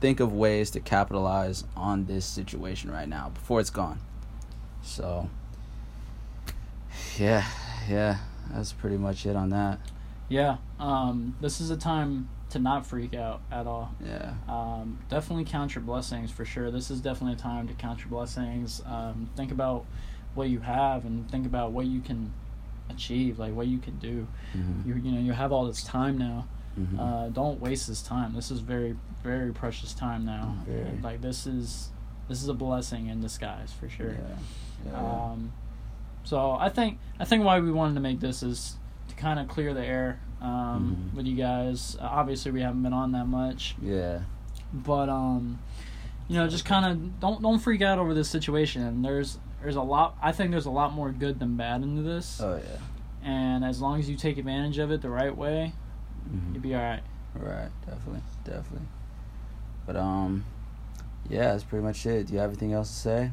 think 0.00 0.20
of 0.20 0.32
ways 0.32 0.70
to 0.70 0.80
capitalize 0.80 1.64
on 1.76 2.04
this 2.06 2.24
situation 2.24 2.88
right 2.88 3.08
now 3.08 3.30
before 3.30 3.58
it's 3.58 3.68
gone. 3.68 3.98
So 4.82 5.28
yeah, 7.18 7.44
yeah, 7.90 8.18
that's 8.52 8.72
pretty 8.72 8.96
much 8.96 9.26
it 9.26 9.34
on 9.34 9.50
that. 9.50 9.80
Yeah, 10.28 10.58
um, 10.78 11.36
this 11.40 11.60
is 11.60 11.70
a 11.70 11.76
time 11.76 12.28
to 12.50 12.60
not 12.60 12.86
freak 12.86 13.12
out 13.12 13.40
at 13.50 13.66
all. 13.66 13.92
Yeah. 14.06 14.34
Um, 14.48 15.00
definitely 15.08 15.44
count 15.44 15.74
your 15.74 15.82
blessings 15.82 16.30
for 16.30 16.44
sure. 16.44 16.70
This 16.70 16.92
is 16.92 17.00
definitely 17.00 17.34
a 17.34 17.42
time 17.42 17.66
to 17.66 17.74
count 17.74 17.98
your 17.98 18.08
blessings. 18.08 18.82
Um, 18.86 19.28
think 19.36 19.50
about 19.50 19.84
what 20.34 20.48
you 20.48 20.60
have 20.60 21.04
and 21.04 21.28
think 21.28 21.46
about 21.46 21.72
what 21.72 21.86
you 21.86 22.02
can 22.02 22.32
achieve, 22.88 23.40
like 23.40 23.52
what 23.52 23.66
you 23.66 23.78
can 23.78 23.98
do. 23.98 24.28
Mhm. 24.54 24.86
You 24.86 24.94
you 24.94 25.10
know 25.10 25.20
you 25.20 25.32
have 25.32 25.50
all 25.50 25.66
this 25.66 25.82
time 25.82 26.16
now. 26.16 26.46
Mhm. 26.78 26.98
Uh, 26.98 27.28
don't 27.28 27.60
waste 27.60 27.86
this 27.88 28.02
time. 28.02 28.34
This 28.34 28.50
is 28.50 28.60
very 28.60 28.96
very 29.22 29.52
precious 29.52 29.92
time 29.94 30.24
now. 30.24 30.56
Very. 30.66 30.98
Like 31.02 31.20
this 31.20 31.46
is 31.46 31.90
this 32.28 32.42
is 32.42 32.48
a 32.48 32.54
blessing 32.54 33.08
in 33.08 33.20
disguise 33.20 33.72
for 33.72 33.88
sure. 33.88 34.12
Yeah. 34.12 34.90
Yeah. 34.92 34.98
Um, 34.98 35.52
so 36.24 36.52
I 36.52 36.68
think 36.68 36.98
I 37.20 37.24
think 37.24 37.44
why 37.44 37.60
we 37.60 37.70
wanted 37.70 37.94
to 37.94 38.00
make 38.00 38.20
this 38.20 38.42
is 38.42 38.76
to 39.08 39.14
kind 39.16 39.38
of 39.38 39.48
clear 39.48 39.74
the 39.74 39.84
air 39.84 40.20
um, 40.40 41.10
Mhm. 41.12 41.16
with 41.16 41.26
you 41.26 41.36
guys. 41.36 41.96
Uh, 42.00 42.04
obviously, 42.10 42.50
we 42.52 42.62
haven't 42.62 42.82
been 42.82 42.92
on 42.92 43.12
that 43.12 43.26
much, 43.28 43.76
yeah. 43.80 44.20
but 44.72 45.08
um, 45.08 45.58
you 46.28 46.36
know, 46.36 46.48
just 46.48 46.64
kind 46.64 46.84
of 46.86 47.20
don't 47.20 47.42
don't 47.42 47.58
freak 47.58 47.82
out 47.82 47.98
over 47.98 48.14
this 48.14 48.28
situation. 48.30 49.02
There's 49.02 49.38
there's 49.62 49.76
a 49.76 49.82
lot. 49.82 50.16
I 50.22 50.32
think 50.32 50.50
there's 50.50 50.66
a 50.66 50.70
lot 50.70 50.92
more 50.94 51.10
good 51.12 51.38
than 51.38 51.56
bad 51.56 51.82
into 51.82 52.02
this, 52.02 52.40
Oh 52.40 52.56
yeah. 52.56 53.28
and 53.28 53.64
as 53.64 53.80
long 53.80 54.00
as 54.00 54.08
you 54.10 54.16
take 54.16 54.36
advantage 54.38 54.78
of 54.78 54.90
it 54.90 55.02
the 55.02 55.10
right 55.10 55.36
way, 55.36 55.74
Mhm. 56.30 56.54
you'll 56.54 56.62
be 56.62 56.74
all 56.74 56.82
right. 56.82 57.02
Right. 57.34 57.70
Definitely. 57.86 58.22
Definitely. 58.44 58.88
But 59.86 59.96
um, 59.96 60.44
yeah, 61.28 61.52
that's 61.52 61.64
pretty 61.64 61.84
much 61.84 62.04
it. 62.06 62.26
Do 62.26 62.34
you 62.34 62.38
have 62.38 62.50
anything 62.50 62.72
else 62.72 62.88
to 62.90 62.96
say? 62.96 63.30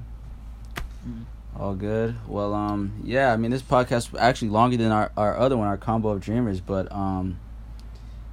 Mm. 1.07 1.25
All 1.57 1.75
good. 1.75 2.15
Well, 2.27 2.53
um, 2.53 3.01
yeah. 3.03 3.33
I 3.33 3.37
mean, 3.37 3.51
this 3.51 3.61
podcast 3.61 4.11
was 4.11 4.21
actually 4.21 4.49
longer 4.49 4.77
than 4.77 4.91
our, 4.91 5.11
our 5.17 5.37
other 5.37 5.57
one, 5.57 5.67
our 5.67 5.77
combo 5.77 6.09
of 6.09 6.21
dreamers. 6.21 6.61
But 6.61 6.91
um, 6.91 7.39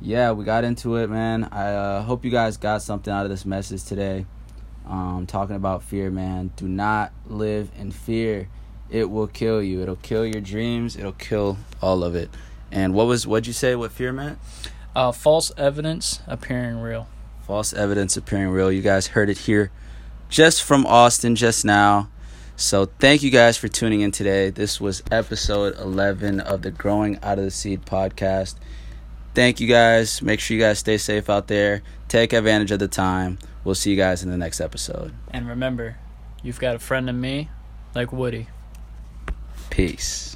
yeah, 0.00 0.32
we 0.32 0.44
got 0.44 0.64
into 0.64 0.96
it, 0.96 1.08
man. 1.10 1.44
I 1.44 1.72
uh, 1.72 2.02
hope 2.02 2.24
you 2.24 2.30
guys 2.30 2.56
got 2.56 2.82
something 2.82 3.12
out 3.12 3.24
of 3.24 3.30
this 3.30 3.44
message 3.44 3.84
today. 3.84 4.26
Um, 4.86 5.26
talking 5.26 5.56
about 5.56 5.82
fear, 5.82 6.10
man. 6.10 6.52
Do 6.56 6.68
not 6.68 7.12
live 7.26 7.70
in 7.78 7.90
fear. 7.90 8.48
It 8.88 9.10
will 9.10 9.26
kill 9.26 9.60
you. 9.60 9.82
It'll 9.82 9.96
kill 9.96 10.24
your 10.24 10.40
dreams. 10.40 10.96
It'll 10.96 11.12
kill 11.12 11.58
all 11.82 12.04
of 12.04 12.14
it. 12.14 12.30
And 12.70 12.94
what 12.94 13.06
was 13.06 13.26
what'd 13.26 13.46
you 13.46 13.52
say? 13.52 13.74
What 13.74 13.92
fear 13.92 14.12
meant? 14.12 14.38
Uh, 14.94 15.12
false 15.12 15.52
evidence 15.56 16.20
appearing 16.26 16.78
real. 16.80 17.08
False 17.46 17.72
evidence 17.72 18.16
appearing 18.16 18.48
real. 18.48 18.72
You 18.72 18.82
guys 18.82 19.08
heard 19.08 19.30
it 19.30 19.38
here 19.38 19.70
just 20.28 20.62
from 20.62 20.86
Austin 20.86 21.36
just 21.36 21.64
now. 21.64 22.08
So 22.56 22.86
thank 22.86 23.22
you 23.22 23.30
guys 23.30 23.58
for 23.58 23.68
tuning 23.68 24.00
in 24.00 24.10
today. 24.10 24.48
This 24.50 24.80
was 24.80 25.02
episode 25.10 25.78
11 25.78 26.40
of 26.40 26.62
the 26.62 26.70
Growing 26.70 27.18
Out 27.22 27.38
of 27.38 27.44
the 27.44 27.50
Seed 27.50 27.84
podcast. 27.84 28.54
Thank 29.34 29.60
you 29.60 29.68
guys. 29.68 30.22
Make 30.22 30.40
sure 30.40 30.56
you 30.56 30.62
guys 30.62 30.78
stay 30.78 30.96
safe 30.96 31.28
out 31.28 31.48
there. 31.48 31.82
Take 32.08 32.32
advantage 32.32 32.70
of 32.70 32.78
the 32.78 32.88
time. 32.88 33.38
We'll 33.62 33.74
see 33.74 33.90
you 33.90 33.96
guys 33.96 34.22
in 34.22 34.30
the 34.30 34.38
next 34.38 34.62
episode. 34.62 35.12
And 35.30 35.46
remember, 35.46 35.98
you've 36.42 36.58
got 36.58 36.74
a 36.74 36.78
friend 36.78 37.10
in 37.10 37.20
me, 37.20 37.50
like 37.94 38.12
Woody. 38.12 38.48
Peace. 39.68 40.35